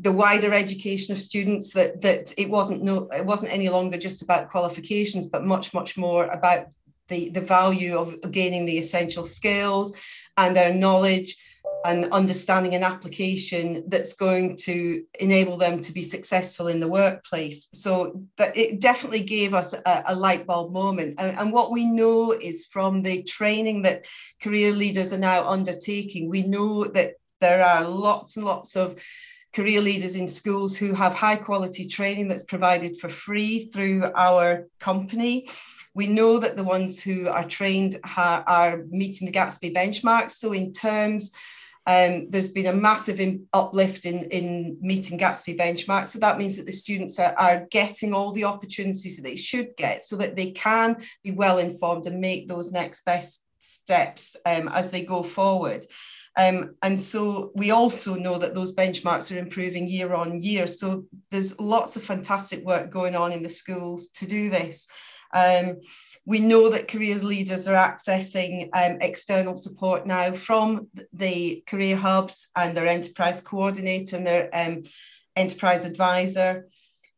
the 0.00 0.10
wider 0.10 0.52
education 0.52 1.12
of 1.12 1.20
students 1.20 1.72
that 1.74 2.00
that 2.00 2.34
it 2.36 2.50
wasn't 2.50 2.82
no 2.82 3.08
it 3.12 3.24
wasn't 3.24 3.52
any 3.52 3.68
longer 3.68 3.96
just 3.96 4.22
about 4.22 4.50
qualifications 4.50 5.28
but 5.28 5.44
much 5.44 5.72
much 5.72 5.96
more 5.96 6.24
about 6.26 6.66
the 7.08 7.28
the 7.30 7.40
value 7.40 7.96
of 7.96 8.20
gaining 8.32 8.66
the 8.66 8.78
essential 8.78 9.24
skills 9.24 9.96
and 10.36 10.56
their 10.56 10.74
knowledge 10.74 11.36
and 11.84 12.12
understanding 12.12 12.74
an 12.74 12.82
application 12.82 13.84
that's 13.88 14.12
going 14.12 14.54
to 14.54 15.02
enable 15.18 15.56
them 15.56 15.80
to 15.80 15.92
be 15.92 16.02
successful 16.02 16.68
in 16.68 16.78
the 16.78 16.88
workplace. 16.88 17.68
So 17.72 18.22
that 18.36 18.56
it 18.56 18.80
definitely 18.80 19.20
gave 19.20 19.54
us 19.54 19.72
a, 19.72 20.02
a 20.06 20.14
light 20.14 20.46
bulb 20.46 20.72
moment. 20.72 21.14
And, 21.18 21.38
and, 21.38 21.52
what 21.52 21.70
we 21.70 21.86
know 21.86 22.32
is 22.32 22.66
from 22.66 23.02
the 23.02 23.22
training 23.22 23.82
that 23.82 24.04
career 24.42 24.72
leaders 24.72 25.12
are 25.12 25.18
now 25.18 25.46
undertaking, 25.46 26.28
we 26.28 26.42
know 26.42 26.84
that 26.84 27.14
there 27.40 27.62
are 27.64 27.88
lots 27.88 28.36
and 28.36 28.44
lots 28.44 28.76
of 28.76 29.00
career 29.54 29.80
leaders 29.80 30.16
in 30.16 30.28
schools 30.28 30.76
who 30.76 30.92
have 30.94 31.14
high 31.14 31.36
quality 31.36 31.86
training 31.86 32.28
that's 32.28 32.44
provided 32.44 32.98
for 32.98 33.08
free 33.08 33.70
through 33.72 34.04
our 34.14 34.68
company. 34.78 35.48
We 35.94 36.06
know 36.06 36.38
that 36.38 36.56
the 36.56 36.62
ones 36.62 37.02
who 37.02 37.28
are 37.28 37.44
trained 37.44 37.96
ha- 38.04 38.44
are 38.46 38.84
meeting 38.90 39.26
the 39.26 39.32
Gatsby 39.32 39.74
benchmarks. 39.74 40.32
So, 40.32 40.52
in 40.52 40.72
terms 40.72 41.32
um, 41.86 42.30
there's 42.30 42.48
been 42.48 42.66
a 42.66 42.72
massive 42.72 43.20
in, 43.20 43.46
uplift 43.52 44.04
in, 44.04 44.24
in 44.24 44.76
meeting 44.80 45.18
Gatsby 45.18 45.58
benchmarks. 45.58 46.08
So 46.08 46.18
that 46.18 46.38
means 46.38 46.56
that 46.56 46.66
the 46.66 46.72
students 46.72 47.18
are, 47.18 47.34
are 47.38 47.66
getting 47.70 48.12
all 48.12 48.32
the 48.32 48.44
opportunities 48.44 49.16
that 49.16 49.22
they 49.22 49.36
should 49.36 49.76
get 49.76 50.02
so 50.02 50.16
that 50.16 50.36
they 50.36 50.50
can 50.52 50.96
be 51.24 51.32
well 51.32 51.58
informed 51.58 52.06
and 52.06 52.20
make 52.20 52.48
those 52.48 52.70
next 52.70 53.04
best 53.04 53.46
steps 53.60 54.36
um, 54.46 54.68
as 54.68 54.90
they 54.90 55.04
go 55.04 55.22
forward. 55.22 55.84
Um, 56.36 56.76
and 56.82 57.00
so 57.00 57.50
we 57.54 57.70
also 57.70 58.14
know 58.14 58.38
that 58.38 58.54
those 58.54 58.74
benchmarks 58.74 59.34
are 59.34 59.38
improving 59.38 59.88
year 59.88 60.14
on 60.14 60.40
year. 60.40 60.66
So 60.66 61.04
there's 61.30 61.58
lots 61.58 61.96
of 61.96 62.02
fantastic 62.02 62.64
work 62.64 62.90
going 62.90 63.16
on 63.16 63.32
in 63.32 63.42
the 63.42 63.48
schools 63.48 64.08
to 64.16 64.26
do 64.26 64.48
this. 64.48 64.86
Um, 65.34 65.80
we 66.26 66.38
know 66.38 66.68
that 66.68 66.88
careers 66.88 67.22
leaders 67.22 67.66
are 67.66 67.74
accessing 67.74 68.68
um, 68.74 68.98
external 69.00 69.56
support 69.56 70.06
now 70.06 70.32
from 70.32 70.88
the 71.12 71.62
career 71.66 71.96
hubs 71.96 72.50
and 72.56 72.76
their 72.76 72.86
enterprise 72.86 73.40
coordinator 73.40 74.16
and 74.16 74.26
their 74.26 74.50
um, 74.52 74.82
enterprise 75.36 75.84
advisor. 75.84 76.68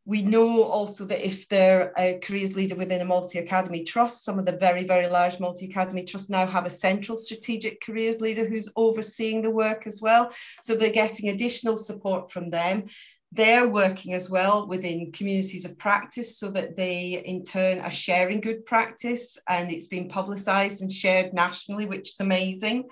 We 0.04 0.22
know 0.22 0.64
also 0.64 1.04
that 1.04 1.24
if 1.24 1.48
they're 1.48 1.92
a 1.96 2.18
careers 2.18 2.56
leader 2.56 2.74
within 2.74 3.00
a 3.00 3.04
multi-academy 3.04 3.84
trust, 3.84 4.24
some 4.24 4.38
of 4.38 4.46
the 4.46 4.56
very, 4.56 4.84
very 4.84 5.06
large 5.06 5.38
multi-academy 5.38 6.04
trusts 6.04 6.28
now 6.28 6.44
have 6.44 6.66
a 6.66 6.70
central 6.70 7.16
strategic 7.16 7.80
careers 7.80 8.20
leader 8.20 8.44
who's 8.48 8.72
overseeing 8.74 9.42
the 9.42 9.50
work 9.50 9.86
as 9.86 10.00
well. 10.02 10.32
So 10.62 10.74
they're 10.74 10.90
getting 10.90 11.28
additional 11.28 11.76
support 11.76 12.32
from 12.32 12.50
them 12.50 12.86
they're 13.32 13.66
working 13.66 14.12
as 14.12 14.28
well 14.28 14.68
within 14.68 15.10
communities 15.12 15.64
of 15.64 15.78
practice 15.78 16.38
so 16.38 16.50
that 16.50 16.76
they 16.76 17.22
in 17.24 17.44
turn 17.44 17.80
are 17.80 17.90
sharing 17.90 18.40
good 18.40 18.66
practice 18.66 19.38
and 19.48 19.72
it's 19.72 19.88
been 19.88 20.08
publicized 20.08 20.82
and 20.82 20.92
shared 20.92 21.32
nationally 21.32 21.86
which 21.86 22.10
is 22.10 22.20
amazing. 22.20 22.84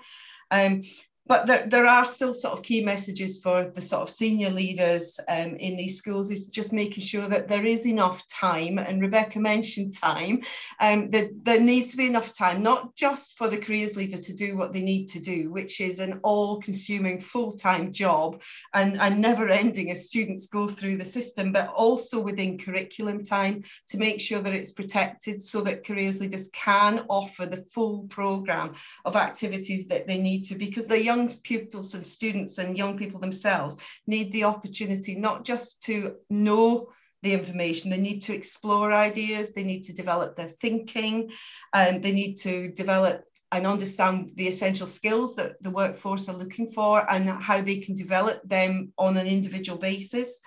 Um, 0.49 0.81
but 1.27 1.45
there, 1.45 1.67
there 1.67 1.85
are 1.85 2.03
still 2.03 2.33
sort 2.33 2.53
of 2.53 2.63
key 2.63 2.83
messages 2.83 3.39
for 3.39 3.69
the 3.69 3.81
sort 3.81 4.01
of 4.01 4.09
senior 4.09 4.49
leaders 4.49 5.19
um, 5.29 5.55
in 5.57 5.77
these 5.77 5.97
schools 5.97 6.31
is 6.31 6.47
just 6.47 6.73
making 6.73 7.03
sure 7.03 7.27
that 7.27 7.47
there 7.47 7.65
is 7.65 7.85
enough 7.85 8.25
time 8.27 8.79
and 8.79 9.01
rebekah 9.01 9.39
mentioned 9.39 9.95
time 9.95 10.41
um, 10.79 11.09
that 11.11 11.29
there 11.43 11.59
needs 11.59 11.91
to 11.91 11.97
be 11.97 12.07
enough 12.07 12.33
time 12.33 12.63
not 12.63 12.95
just 12.95 13.37
for 13.37 13.47
the 13.47 13.57
careers 13.57 13.95
leader 13.95 14.17
to 14.17 14.33
do 14.33 14.57
what 14.57 14.73
they 14.73 14.81
need 14.81 15.05
to 15.05 15.19
do 15.19 15.51
which 15.51 15.79
is 15.79 15.99
an 15.99 16.19
all-consuming 16.23 17.21
full-time 17.21 17.91
job 17.91 18.41
and, 18.73 18.99
and 18.99 19.21
never 19.21 19.47
ending 19.47 19.91
as 19.91 20.07
students 20.07 20.47
go 20.47 20.67
through 20.67 20.97
the 20.97 21.05
system 21.05 21.51
but 21.51 21.69
also 21.69 22.19
within 22.19 22.57
curriculum 22.57 23.23
time 23.23 23.63
to 23.87 23.97
make 23.97 24.19
sure 24.19 24.39
that 24.39 24.55
it's 24.55 24.71
protected 24.71 25.41
so 25.41 25.61
that 25.61 25.85
careers 25.85 26.19
leaders 26.19 26.49
can 26.53 27.05
offer 27.09 27.45
the 27.45 27.63
full 27.73 28.07
program 28.09 28.73
of 29.05 29.15
activities 29.15 29.85
that 29.85 30.07
they 30.07 30.17
need 30.17 30.43
to 30.43 30.55
because 30.55 30.87
they're 30.87 31.10
young 31.11 31.29
pupils 31.43 31.93
and 31.95 32.05
students 32.17 32.57
and 32.57 32.77
young 32.77 32.97
people 32.97 33.19
themselves 33.19 33.77
need 34.07 34.31
the 34.31 34.45
opportunity 34.53 35.13
not 35.15 35.43
just 35.51 35.81
to 35.87 35.95
know 36.29 36.87
the 37.23 37.33
information. 37.33 37.89
They 37.89 38.07
need 38.09 38.21
to 38.21 38.33
explore 38.33 38.93
ideas, 38.93 39.53
they 39.53 39.63
need 39.71 39.83
to 39.83 39.93
develop 40.01 40.29
their 40.35 40.53
thinking, 40.63 41.15
and 41.73 41.97
um, 41.97 42.01
they 42.01 42.13
need 42.21 42.35
to 42.47 42.71
develop 42.83 43.23
and 43.53 43.67
understand 43.67 44.31
the 44.35 44.47
essential 44.47 44.87
skills 44.87 45.35
that 45.35 45.61
the 45.61 45.75
workforce 45.81 46.29
are 46.29 46.41
looking 46.43 46.71
for 46.71 46.93
and 47.13 47.29
how 47.29 47.59
they 47.61 47.79
can 47.85 47.95
develop 47.95 48.37
them 48.45 48.93
on 48.97 49.17
an 49.17 49.27
individual 49.27 49.77
basis. 49.77 50.39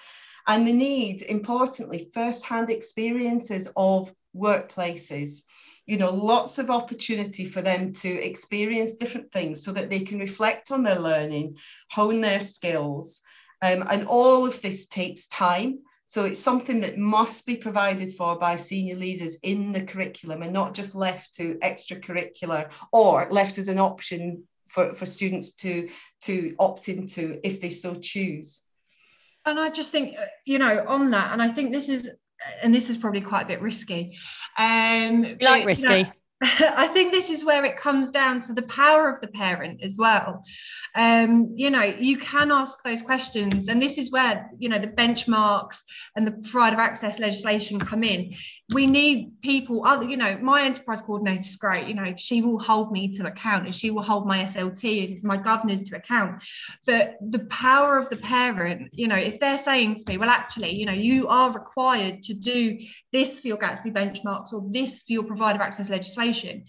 And 0.46 0.66
they 0.66 0.72
need, 0.72 1.22
importantly, 1.22 2.10
first-hand 2.14 2.70
experiences 2.70 3.70
of 3.76 4.12
workplaces 4.34 5.42
you 5.86 5.98
know 5.98 6.10
lots 6.10 6.58
of 6.58 6.70
opportunity 6.70 7.44
for 7.44 7.62
them 7.62 7.92
to 7.92 8.08
experience 8.08 8.96
different 8.96 9.30
things 9.32 9.62
so 9.62 9.72
that 9.72 9.90
they 9.90 10.00
can 10.00 10.18
reflect 10.18 10.70
on 10.70 10.82
their 10.82 10.98
learning 10.98 11.56
hone 11.90 12.20
their 12.20 12.40
skills 12.40 13.22
um, 13.62 13.84
and 13.90 14.06
all 14.06 14.46
of 14.46 14.60
this 14.62 14.86
takes 14.86 15.26
time 15.28 15.78
so 16.06 16.26
it's 16.26 16.40
something 16.40 16.80
that 16.80 16.98
must 16.98 17.46
be 17.46 17.56
provided 17.56 18.14
for 18.14 18.38
by 18.38 18.56
senior 18.56 18.96
leaders 18.96 19.38
in 19.42 19.72
the 19.72 19.82
curriculum 19.82 20.42
and 20.42 20.52
not 20.52 20.74
just 20.74 20.94
left 20.94 21.34
to 21.34 21.54
extracurricular 21.56 22.70
or 22.92 23.26
left 23.30 23.58
as 23.58 23.68
an 23.68 23.78
option 23.78 24.44
for, 24.68 24.92
for 24.92 25.06
students 25.06 25.54
to, 25.54 25.88
to 26.22 26.54
opt 26.58 26.88
into 26.88 27.40
if 27.42 27.60
they 27.60 27.70
so 27.70 27.94
choose. 27.94 28.64
And 29.46 29.58
I 29.58 29.70
just 29.70 29.92
think, 29.92 30.16
uh, 30.18 30.24
you 30.44 30.58
know, 30.58 30.84
on 30.88 31.10
that, 31.12 31.32
and 31.32 31.40
I 31.40 31.48
think 31.48 31.72
this 31.72 31.88
is, 31.88 32.10
and 32.62 32.74
this 32.74 32.90
is 32.90 32.96
probably 32.96 33.20
quite 33.20 33.42
a 33.42 33.48
bit 33.48 33.62
risky. 33.62 34.16
Um, 34.58 35.36
like 35.40 35.66
risky. 35.66 35.86
You 35.86 36.02
know, 36.04 36.10
I 36.42 36.88
think 36.88 37.12
this 37.12 37.30
is 37.30 37.44
where 37.44 37.64
it 37.64 37.76
comes 37.76 38.10
down 38.10 38.40
to 38.42 38.52
the 38.52 38.62
power 38.62 39.08
of 39.08 39.20
the 39.20 39.28
parent 39.28 39.82
as 39.82 39.96
well. 39.96 40.44
Um, 40.94 41.52
you 41.54 41.70
know, 41.70 41.82
you 41.82 42.18
can 42.18 42.50
ask 42.50 42.82
those 42.82 43.02
questions, 43.02 43.68
and 43.68 43.80
this 43.80 43.98
is 43.98 44.10
where 44.10 44.50
you 44.58 44.68
know 44.68 44.78
the 44.78 44.88
benchmarks 44.88 45.78
and 46.16 46.26
the 46.26 46.32
provider 46.32 46.80
access 46.80 47.18
legislation 47.18 47.78
come 47.78 48.04
in. 48.04 48.34
We 48.72 48.86
need 48.86 49.42
people. 49.42 49.86
Other, 49.86 50.04
you 50.04 50.16
know, 50.16 50.38
my 50.40 50.62
enterprise 50.62 51.02
coordinator 51.02 51.40
is 51.40 51.56
great. 51.56 51.86
You 51.86 51.94
know, 51.94 52.14
she 52.16 52.40
will 52.40 52.58
hold 52.58 52.92
me 52.92 53.08
to 53.16 53.26
account, 53.26 53.66
and 53.66 53.74
she 53.74 53.90
will 53.90 54.02
hold 54.02 54.26
my 54.26 54.42
SLT, 54.44 55.22
my 55.22 55.36
governors 55.36 55.82
to 55.82 55.96
account. 55.96 56.42
But 56.86 57.16
the 57.20 57.40
power 57.40 57.98
of 57.98 58.08
the 58.08 58.16
parent, 58.16 58.88
you 58.92 59.06
know, 59.06 59.16
if 59.16 59.38
they're 59.38 59.58
saying 59.58 59.96
to 59.96 60.04
me, 60.08 60.16
well, 60.16 60.30
actually, 60.30 60.74
you 60.74 60.86
know, 60.86 60.92
you 60.92 61.28
are 61.28 61.52
required 61.52 62.22
to 62.22 62.34
do 62.34 62.78
this 63.12 63.40
for 63.40 63.48
your 63.48 63.58
Gatsby 63.58 63.92
benchmarks 63.92 64.54
or 64.54 64.64
this 64.70 65.02
for 65.02 65.12
your 65.12 65.24
provider 65.24 65.60
access 65.60 65.90
legislation. 65.90 66.64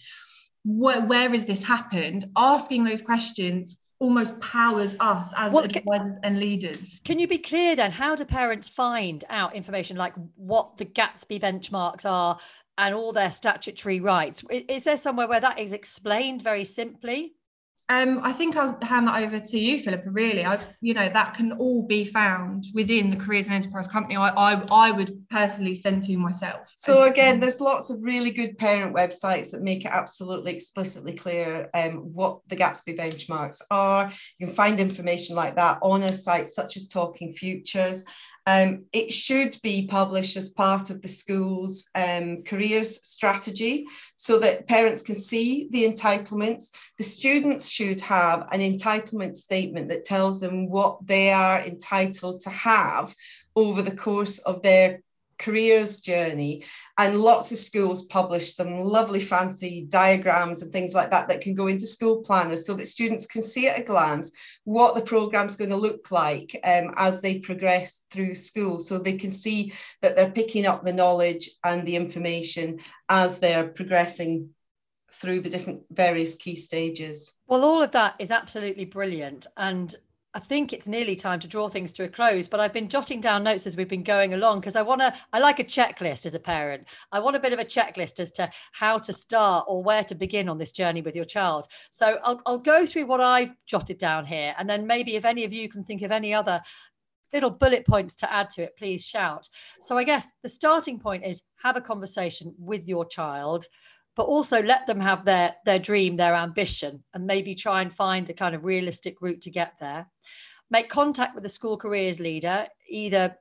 Where, 0.65 1.01
where 1.01 1.29
has 1.29 1.45
this 1.45 1.63
happened? 1.63 2.25
Asking 2.35 2.83
those 2.83 3.01
questions 3.01 3.77
almost 3.99 4.39
powers 4.39 4.95
us 4.99 5.31
as 5.37 5.53
well, 5.53 5.63
advisors 5.63 6.17
and 6.23 6.39
leaders. 6.39 6.99
Can 7.05 7.19
you 7.19 7.27
be 7.27 7.37
clear 7.37 7.75
then? 7.75 7.91
How 7.91 8.15
do 8.15 8.25
parents 8.25 8.67
find 8.67 9.23
out 9.29 9.55
information 9.55 9.95
like 9.97 10.13
what 10.35 10.77
the 10.77 10.85
Gatsby 10.85 11.41
benchmarks 11.41 12.09
are 12.09 12.39
and 12.77 12.93
all 12.93 13.13
their 13.13 13.31
statutory 13.31 13.99
rights? 13.99 14.43
Is 14.49 14.83
there 14.83 14.97
somewhere 14.97 15.27
where 15.27 15.39
that 15.39 15.59
is 15.59 15.71
explained 15.71 16.41
very 16.41 16.65
simply? 16.65 17.34
Um, 17.87 18.21
I 18.23 18.33
think 18.33 18.55
I'll 18.55 18.77
hand 18.81 19.07
that 19.07 19.21
over 19.21 19.39
to 19.39 19.59
you, 19.59 19.79
Philippa. 19.79 20.09
Really, 20.09 20.43
I, 20.43 20.59
you 20.81 20.95
know, 20.95 21.07
that 21.07 21.35
can 21.35 21.51
all 21.51 21.83
be 21.83 22.03
found 22.03 22.65
within 22.73 23.11
the 23.11 23.17
Careers 23.17 23.45
and 23.45 23.53
Enterprise 23.53 23.87
Company. 23.87 24.15
I, 24.15 24.29
I, 24.29 24.53
I 24.71 24.91
would 24.91 25.23
personally 25.29 25.75
send 25.75 26.01
to 26.03 26.17
myself. 26.17 26.67
So 26.73 27.03
again, 27.03 27.39
there's 27.39 27.61
lots 27.61 27.91
of 27.91 28.03
really 28.03 28.31
good 28.31 28.57
parent 28.57 28.95
websites 28.95 29.51
that 29.51 29.61
make 29.61 29.85
it 29.85 29.91
absolutely 29.91 30.55
explicitly 30.55 31.13
clear 31.13 31.69
um, 31.75 31.97
what 31.97 32.39
the 32.47 32.55
Gatsby 32.55 32.97
benchmarks 32.97 33.61
are. 33.69 34.11
You 34.39 34.47
can 34.47 34.55
find 34.55 34.79
information 34.79 35.35
like 35.35 35.55
that 35.55 35.77
on 35.83 36.01
a 36.01 36.13
site 36.13 36.49
such 36.49 36.77
as 36.77 36.87
Talking 36.87 37.33
Futures. 37.33 38.03
Um, 38.47 38.85
it 38.93 39.11
should 39.11 39.57
be 39.63 39.87
published 39.87 40.37
as 40.37 40.49
part 40.49 40.91
of 40.91 41.01
the 41.01 41.07
school's 41.07 41.89
um, 41.95 42.43
careers 42.43 43.05
strategy 43.05 43.87
so 44.17 44.37
that 44.39 44.67
parents 44.67 45.01
can 45.01 45.15
see 45.15 45.67
the 45.71 45.83
entitlements. 45.83 46.71
The 46.97 47.03
students 47.03 47.69
should 47.69 47.99
have 48.01 48.47
an 48.51 48.59
entitlement 48.59 49.35
statement 49.35 49.89
that 49.89 50.05
tells 50.05 50.39
them 50.39 50.69
what 50.69 51.05
they 51.07 51.31
are 51.31 51.59
entitled 51.61 52.41
to 52.41 52.51
have 52.51 53.15
over 53.55 53.81
the 53.81 53.95
course 53.95 54.37
of 54.39 54.61
their 54.61 55.01
careers 55.37 55.99
journey 55.99 56.63
and 56.97 57.19
lots 57.19 57.51
of 57.51 57.57
schools 57.57 58.05
publish 58.05 58.53
some 58.53 58.79
lovely 58.79 59.19
fancy 59.19 59.85
diagrams 59.89 60.61
and 60.61 60.71
things 60.71 60.93
like 60.93 61.11
that 61.11 61.27
that 61.27 61.41
can 61.41 61.53
go 61.53 61.67
into 61.67 61.85
school 61.85 62.21
planners 62.21 62.65
so 62.65 62.73
that 62.73 62.87
students 62.87 63.25
can 63.25 63.41
see 63.41 63.67
at 63.67 63.79
a 63.79 63.83
glance 63.83 64.31
what 64.63 64.95
the 64.95 65.01
program's 65.01 65.55
going 65.55 65.69
to 65.69 65.75
look 65.75 66.09
like 66.11 66.59
um, 66.63 66.93
as 66.97 67.21
they 67.21 67.39
progress 67.39 68.05
through 68.11 68.33
school. 68.33 68.79
So 68.79 68.97
they 68.97 69.17
can 69.17 69.31
see 69.31 69.73
that 70.01 70.15
they're 70.15 70.31
picking 70.31 70.65
up 70.65 70.83
the 70.83 70.93
knowledge 70.93 71.49
and 71.63 71.85
the 71.85 71.95
information 71.95 72.79
as 73.09 73.39
they're 73.39 73.67
progressing 73.67 74.49
through 75.11 75.39
the 75.41 75.49
different 75.49 75.81
various 75.91 76.35
key 76.35 76.55
stages. 76.55 77.33
Well 77.47 77.63
all 77.63 77.81
of 77.81 77.91
that 77.91 78.15
is 78.19 78.31
absolutely 78.31 78.85
brilliant 78.85 79.47
and 79.57 79.95
I 80.35 80.39
think 80.39 80.73
it's 80.73 80.85
nearly 80.85 81.15
time 81.15 81.39
to 81.39 81.47
draw 81.47 81.69
things 81.69 81.93
to 81.93 82.03
a 82.03 82.09
close, 82.09 82.49
but 82.49 82.59
I've 82.59 82.73
been 82.73 82.89
jotting 82.89 83.21
down 83.21 83.45
notes 83.45 83.65
as 83.65 83.77
we've 83.77 83.87
been 83.87 84.03
going 84.03 84.33
along 84.33 84.59
because 84.59 84.75
I 84.75 84.81
want 84.81 84.99
to, 84.99 85.13
I 85.31 85.39
like 85.39 85.59
a 85.59 85.63
checklist 85.63 86.25
as 86.25 86.35
a 86.35 86.39
parent. 86.39 86.83
I 87.13 87.21
want 87.21 87.37
a 87.37 87.39
bit 87.39 87.53
of 87.53 87.59
a 87.59 87.63
checklist 87.63 88.19
as 88.19 88.33
to 88.33 88.51
how 88.73 88.97
to 88.97 89.13
start 89.13 89.63
or 89.69 89.81
where 89.81 90.03
to 90.03 90.13
begin 90.13 90.49
on 90.49 90.57
this 90.57 90.73
journey 90.73 91.01
with 91.01 91.15
your 91.15 91.23
child. 91.23 91.67
So 91.89 92.17
I'll, 92.21 92.41
I'll 92.45 92.57
go 92.57 92.85
through 92.85 93.05
what 93.05 93.21
I've 93.21 93.53
jotted 93.65 93.97
down 93.97 94.25
here. 94.25 94.53
And 94.59 94.69
then 94.69 94.85
maybe 94.85 95.15
if 95.15 95.23
any 95.23 95.45
of 95.45 95.53
you 95.53 95.69
can 95.69 95.85
think 95.85 96.01
of 96.01 96.11
any 96.11 96.33
other 96.33 96.61
little 97.31 97.49
bullet 97.49 97.87
points 97.87 98.13
to 98.17 98.31
add 98.31 98.49
to 98.51 98.63
it, 98.63 98.75
please 98.77 99.05
shout. 99.05 99.47
So 99.79 99.97
I 99.97 100.03
guess 100.03 100.31
the 100.43 100.49
starting 100.49 100.99
point 100.99 101.25
is 101.25 101.43
have 101.63 101.77
a 101.77 101.81
conversation 101.81 102.53
with 102.59 102.85
your 102.89 103.05
child 103.05 103.67
but 104.15 104.23
also 104.23 104.61
let 104.61 104.87
them 104.87 104.99
have 104.99 105.25
their 105.25 105.55
their 105.65 105.79
dream 105.79 106.17
their 106.17 106.35
ambition 106.35 107.03
and 107.13 107.25
maybe 107.25 107.53
try 107.53 107.81
and 107.81 107.93
find 107.93 108.29
a 108.29 108.33
kind 108.33 108.55
of 108.55 108.63
realistic 108.63 109.21
route 109.21 109.41
to 109.41 109.51
get 109.51 109.73
there. 109.79 110.07
Make 110.69 110.89
contact 110.89 111.35
with 111.35 111.43
the 111.43 111.49
school 111.49 111.77
careers 111.77 112.19
leader 112.19 112.67
either 112.89 113.37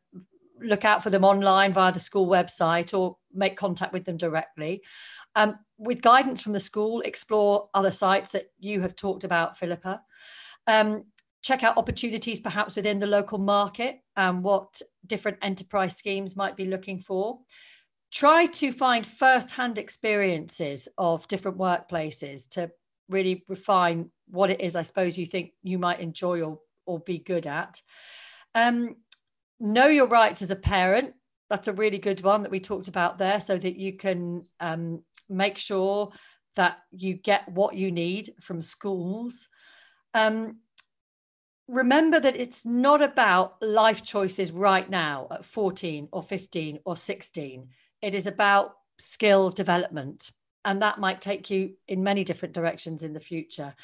look 0.60 0.84
out 0.84 1.02
for 1.02 1.10
them 1.10 1.24
online 1.24 1.72
via 1.72 1.92
the 1.92 2.00
school 2.00 2.26
website 2.26 2.96
or 2.96 3.16
make 3.32 3.56
contact 3.56 3.92
with 3.92 4.04
them 4.04 4.16
directly. 4.16 4.82
Um, 5.36 5.58
with 5.78 6.02
guidance 6.02 6.40
from 6.40 6.52
the 6.52 6.60
school 6.60 7.00
explore 7.00 7.68
other 7.74 7.90
sites 7.90 8.32
that 8.32 8.52
you 8.58 8.80
have 8.82 8.94
talked 8.94 9.24
about 9.24 9.56
philippa. 9.56 10.02
Um, 10.66 11.06
check 11.42 11.62
out 11.62 11.76
opportunities 11.76 12.40
perhaps 12.40 12.76
within 12.76 13.00
the 13.00 13.06
local 13.06 13.38
market 13.38 14.00
and 14.16 14.42
what 14.42 14.80
different 15.06 15.38
enterprise 15.42 15.96
schemes 15.96 16.36
might 16.36 16.56
be 16.56 16.64
looking 16.64 16.98
for 16.98 17.40
try 18.14 18.46
to 18.46 18.72
find 18.72 19.06
first-hand 19.06 19.76
experiences 19.76 20.88
of 20.96 21.28
different 21.28 21.58
workplaces 21.58 22.48
to 22.48 22.70
really 23.10 23.44
refine 23.48 24.08
what 24.28 24.50
it 24.50 24.60
is 24.60 24.76
i 24.76 24.82
suppose 24.82 25.18
you 25.18 25.26
think 25.26 25.50
you 25.62 25.78
might 25.78 26.00
enjoy 26.00 26.40
or, 26.40 26.58
or 26.86 27.00
be 27.00 27.18
good 27.18 27.46
at. 27.46 27.80
Um, 28.54 28.96
know 29.60 29.86
your 29.86 30.06
rights 30.06 30.42
as 30.42 30.50
a 30.50 30.56
parent. 30.56 31.14
That's 31.50 31.68
a 31.68 31.72
really 31.72 31.98
good 31.98 32.22
one 32.22 32.42
that 32.42 32.50
we 32.50 32.60
talked 32.60 32.88
about 32.88 33.18
there 33.18 33.40
so 33.40 33.56
that 33.58 33.76
you 33.76 33.94
can 33.96 34.46
um, 34.60 35.02
make 35.28 35.58
sure 35.58 36.12
that 36.56 36.78
you 36.90 37.14
get 37.14 37.48
what 37.48 37.74
you 37.74 37.90
need 37.90 38.34
from 38.40 38.62
schools. 38.62 39.48
Um, 40.12 40.58
remember 41.66 42.20
that 42.20 42.36
it's 42.36 42.64
not 42.64 43.02
about 43.02 43.60
life 43.60 44.04
choices 44.04 44.52
right 44.52 44.88
now 44.88 45.26
at 45.30 45.44
14 45.44 46.08
or 46.12 46.22
15 46.22 46.80
or 46.84 46.94
16 46.94 47.68
it 48.04 48.14
is 48.14 48.26
about 48.26 48.74
skills 48.98 49.54
development. 49.54 50.30
And 50.64 50.82
that 50.82 50.98
might 50.98 51.22
take 51.22 51.50
you 51.50 51.72
in 51.88 52.04
many 52.04 52.22
different 52.22 52.54
directions 52.54 53.02
in 53.02 53.14
the 53.14 53.20
future. 53.20 53.74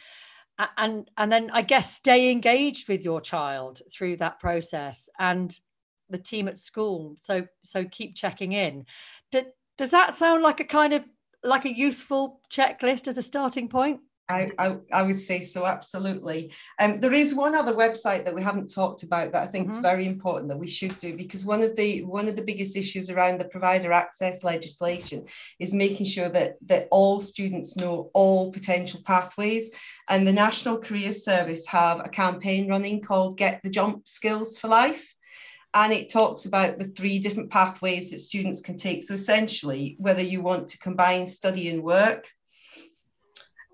And, 0.76 1.10
and 1.16 1.32
then 1.32 1.50
I 1.52 1.62
guess 1.62 1.96
stay 1.96 2.30
engaged 2.30 2.86
with 2.86 3.02
your 3.02 3.22
child 3.22 3.80
through 3.90 4.18
that 4.18 4.38
process 4.38 5.08
and 5.18 5.58
the 6.10 6.18
team 6.18 6.48
at 6.48 6.58
school. 6.58 7.16
So 7.18 7.46
so 7.64 7.84
keep 7.84 8.14
checking 8.14 8.52
in. 8.52 8.84
Do, 9.32 9.46
does 9.78 9.90
that 9.92 10.16
sound 10.16 10.42
like 10.42 10.60
a 10.60 10.64
kind 10.64 10.92
of 10.92 11.04
like 11.42 11.64
a 11.64 11.74
useful 11.74 12.40
checklist 12.50 13.08
as 13.08 13.16
a 13.16 13.22
starting 13.22 13.68
point? 13.68 14.00
I, 14.30 14.50
I, 14.58 14.76
I, 14.92 15.02
would 15.02 15.18
say 15.18 15.42
so, 15.42 15.66
absolutely. 15.66 16.52
Um, 16.78 17.00
there 17.00 17.12
is 17.12 17.34
one 17.34 17.54
other 17.54 17.74
website 17.74 18.24
that 18.24 18.34
we 18.34 18.42
haven't 18.42 18.72
talked 18.72 19.02
about 19.02 19.32
that 19.32 19.42
I 19.42 19.46
think 19.46 19.68
mm-hmm. 19.68 19.76
is 19.76 19.82
very 19.82 20.06
important 20.06 20.48
that 20.48 20.58
we 20.58 20.68
should 20.68 20.96
do 20.98 21.16
because 21.16 21.44
one 21.44 21.62
of 21.62 21.74
the 21.76 22.04
one 22.04 22.28
of 22.28 22.36
the 22.36 22.42
biggest 22.42 22.76
issues 22.76 23.10
around 23.10 23.38
the 23.38 23.48
provider 23.48 23.92
access 23.92 24.44
legislation 24.44 25.26
is 25.58 25.74
making 25.74 26.06
sure 26.06 26.28
that 26.28 26.56
that 26.66 26.88
all 26.90 27.20
students 27.20 27.76
know 27.76 28.10
all 28.14 28.52
potential 28.52 29.00
pathways. 29.04 29.70
And 30.08 30.26
the 30.26 30.32
National 30.32 30.78
Career 30.78 31.12
Service 31.12 31.66
have 31.66 32.00
a 32.00 32.08
campaign 32.08 32.68
running 32.68 33.00
called 33.00 33.38
Get 33.38 33.60
the 33.62 33.70
Jump 33.70 34.06
Skills 34.08 34.58
for 34.58 34.68
Life 34.68 35.14
and 35.72 35.92
it 35.92 36.10
talks 36.10 36.46
about 36.46 36.78
the 36.78 36.86
three 36.86 37.18
different 37.18 37.50
pathways 37.50 38.10
that 38.10 38.18
students 38.18 38.60
can 38.60 38.76
take. 38.76 39.02
So 39.02 39.14
essentially, 39.14 39.96
whether 39.98 40.22
you 40.22 40.42
want 40.42 40.68
to 40.70 40.78
combine 40.78 41.26
study 41.26 41.68
and 41.68 41.82
work, 41.82 42.28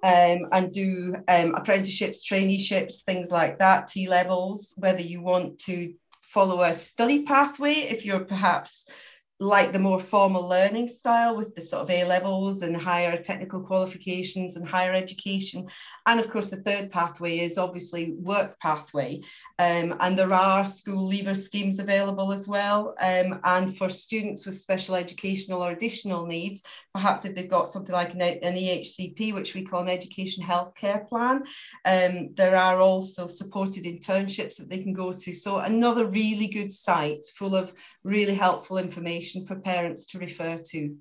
um, 0.02 0.46
and 0.52 0.72
do 0.72 1.14
um, 1.28 1.54
apprenticeships, 1.54 2.28
traineeships, 2.28 3.02
things 3.02 3.30
like 3.30 3.58
that, 3.58 3.88
T 3.88 4.08
levels, 4.08 4.74
whether 4.76 5.00
you 5.00 5.20
want 5.20 5.58
to 5.60 5.94
follow 6.22 6.62
a 6.62 6.74
study 6.74 7.22
pathway, 7.22 7.72
if 7.72 8.04
you're 8.04 8.24
perhaps 8.24 8.90
like 9.38 9.72
the 9.72 9.78
more 9.78 10.00
formal 10.00 10.48
learning 10.48 10.88
style 10.88 11.36
with 11.36 11.54
the 11.54 11.60
sort 11.60 11.82
of 11.82 11.90
A 11.90 12.04
levels 12.04 12.62
and 12.62 12.74
higher 12.74 13.16
technical 13.18 13.60
qualifications 13.60 14.56
and 14.56 14.66
higher 14.66 14.94
education. 14.94 15.68
And 16.06 16.18
of 16.18 16.30
course, 16.30 16.48
the 16.48 16.56
third 16.62 16.90
pathway 16.90 17.40
is 17.40 17.58
obviously 17.58 18.12
work 18.12 18.58
pathway. 18.60 19.20
Um, 19.58 19.94
and 20.00 20.18
there 20.18 20.32
are 20.32 20.64
school 20.64 21.06
leaver 21.06 21.34
schemes 21.34 21.80
available 21.80 22.32
as 22.32 22.48
well. 22.48 22.94
Um, 22.98 23.40
and 23.44 23.76
for 23.76 23.90
students 23.90 24.46
with 24.46 24.58
special 24.58 24.94
educational 24.94 25.62
or 25.62 25.72
additional 25.72 26.24
needs, 26.24 26.62
perhaps 26.94 27.26
if 27.26 27.34
they've 27.34 27.48
got 27.48 27.70
something 27.70 27.94
like 27.94 28.14
an, 28.14 28.22
an 28.22 28.54
EHCP, 28.54 29.34
which 29.34 29.54
we 29.54 29.64
call 29.64 29.82
an 29.82 29.88
education 29.90 30.44
healthcare 30.44 31.06
plan, 31.06 31.44
um, 31.84 32.30
there 32.34 32.56
are 32.56 32.78
also 32.78 33.26
supported 33.26 33.84
internships 33.84 34.56
that 34.56 34.70
they 34.70 34.78
can 34.78 34.94
go 34.94 35.12
to. 35.12 35.32
So 35.34 35.58
another 35.58 36.06
really 36.06 36.46
good 36.46 36.72
site 36.72 37.26
full 37.34 37.54
of 37.54 37.74
really 38.02 38.34
helpful 38.34 38.78
information 38.78 39.25
for 39.42 39.56
parents 39.56 40.04
to 40.06 40.18
refer 40.18 40.58
to. 40.70 40.96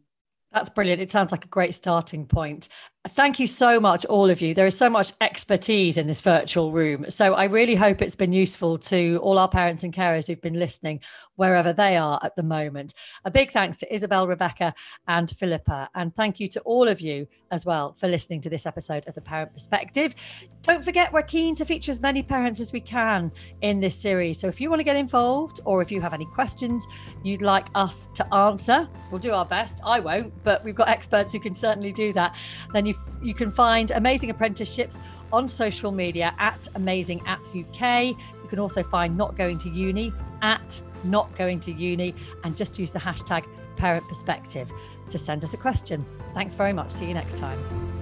That's 0.51 0.69
brilliant. 0.69 1.01
It 1.01 1.11
sounds 1.11 1.31
like 1.31 1.45
a 1.45 1.49
great 1.49 1.75
starting 1.75 2.25
point. 2.25 2.69
Thank 3.09 3.39
you 3.39 3.45
so 3.45 3.79
much, 3.79 4.03
all 4.05 4.31
of 4.31 4.41
you. 4.41 4.55
There 4.55 4.65
is 4.65 4.75
so 4.75 4.89
much 4.89 5.13
expertise 5.21 5.95
in 5.95 6.07
this 6.07 6.21
virtual 6.21 6.71
room. 6.71 7.05
So 7.09 7.35
I 7.35 7.43
really 7.43 7.75
hope 7.75 8.01
it's 8.01 8.15
been 8.15 8.33
useful 8.33 8.79
to 8.79 9.19
all 9.21 9.37
our 9.37 9.47
parents 9.47 9.83
and 9.83 9.93
carers 9.93 10.25
who've 10.27 10.41
been 10.41 10.57
listening, 10.57 11.01
wherever 11.35 11.71
they 11.71 11.97
are 11.97 12.19
at 12.23 12.35
the 12.35 12.41
moment. 12.41 12.95
A 13.23 13.29
big 13.29 13.51
thanks 13.51 13.77
to 13.77 13.93
Isabel, 13.93 14.27
Rebekah, 14.27 14.73
and 15.07 15.29
Philippa. 15.29 15.89
And 15.93 16.15
thank 16.15 16.39
you 16.39 16.47
to 16.47 16.59
all 16.61 16.87
of 16.87 16.99
you 16.99 17.27
as 17.51 17.63
well 17.63 17.93
for 17.93 18.07
listening 18.07 18.41
to 18.41 18.49
this 18.49 18.65
episode 18.65 19.07
of 19.07 19.13
The 19.13 19.21
Parent 19.21 19.53
Perspective. 19.53 20.15
Don't 20.63 20.83
forget, 20.83 21.13
we're 21.13 21.21
keen 21.21 21.53
to 21.55 21.65
feature 21.65 21.91
as 21.91 22.01
many 22.01 22.23
parents 22.23 22.59
as 22.59 22.73
we 22.73 22.79
can 22.79 23.31
in 23.61 23.81
this 23.81 23.95
series. 23.95 24.39
So 24.39 24.47
if 24.47 24.59
you 24.59 24.69
want 24.71 24.79
to 24.79 24.83
get 24.83 24.95
involved 24.95 25.61
or 25.63 25.83
if 25.83 25.91
you 25.91 26.01
have 26.01 26.13
any 26.13 26.25
questions 26.25 26.87
you'd 27.23 27.43
like 27.43 27.67
us 27.75 28.09
to 28.15 28.33
answer, 28.33 28.89
we'll 29.11 29.19
do 29.19 29.31
our 29.31 29.45
best. 29.45 29.79
I 29.85 29.99
won't, 29.99 30.33
but 30.43 30.63
we've 30.65 30.73
got 30.73 30.89
experts 30.89 31.31
who 31.33 31.39
can 31.39 31.53
certainly 31.53 31.91
do 31.91 32.11
that. 32.13 32.35
Then 32.73 32.87
you 33.21 33.33
can 33.33 33.51
find 33.51 33.91
amazing 33.91 34.29
apprenticeships 34.29 34.99
on 35.33 35.47
social 35.47 35.91
media 35.91 36.33
at 36.37 36.67
Amazing 36.75 37.19
Apps 37.21 37.49
UK. 37.49 38.17
You 38.43 38.49
can 38.49 38.59
also 38.59 38.83
find 38.83 39.17
Not 39.17 39.35
Going 39.35 39.57
to 39.59 39.69
Uni 39.69 40.13
at 40.41 40.81
Not 41.03 41.35
Going 41.37 41.59
to 41.61 41.71
Uni 41.71 42.15
and 42.43 42.55
just 42.55 42.77
use 42.77 42.91
the 42.91 42.99
hashtag 42.99 43.45
Parent 43.75 44.07
Perspective 44.07 44.71
to 45.09 45.17
send 45.17 45.43
us 45.43 45.53
a 45.53 45.57
question. 45.57 46.05
Thanks 46.33 46.53
very 46.53 46.73
much. 46.73 46.91
See 46.91 47.05
you 47.05 47.13
next 47.13 47.37
time. 47.37 47.94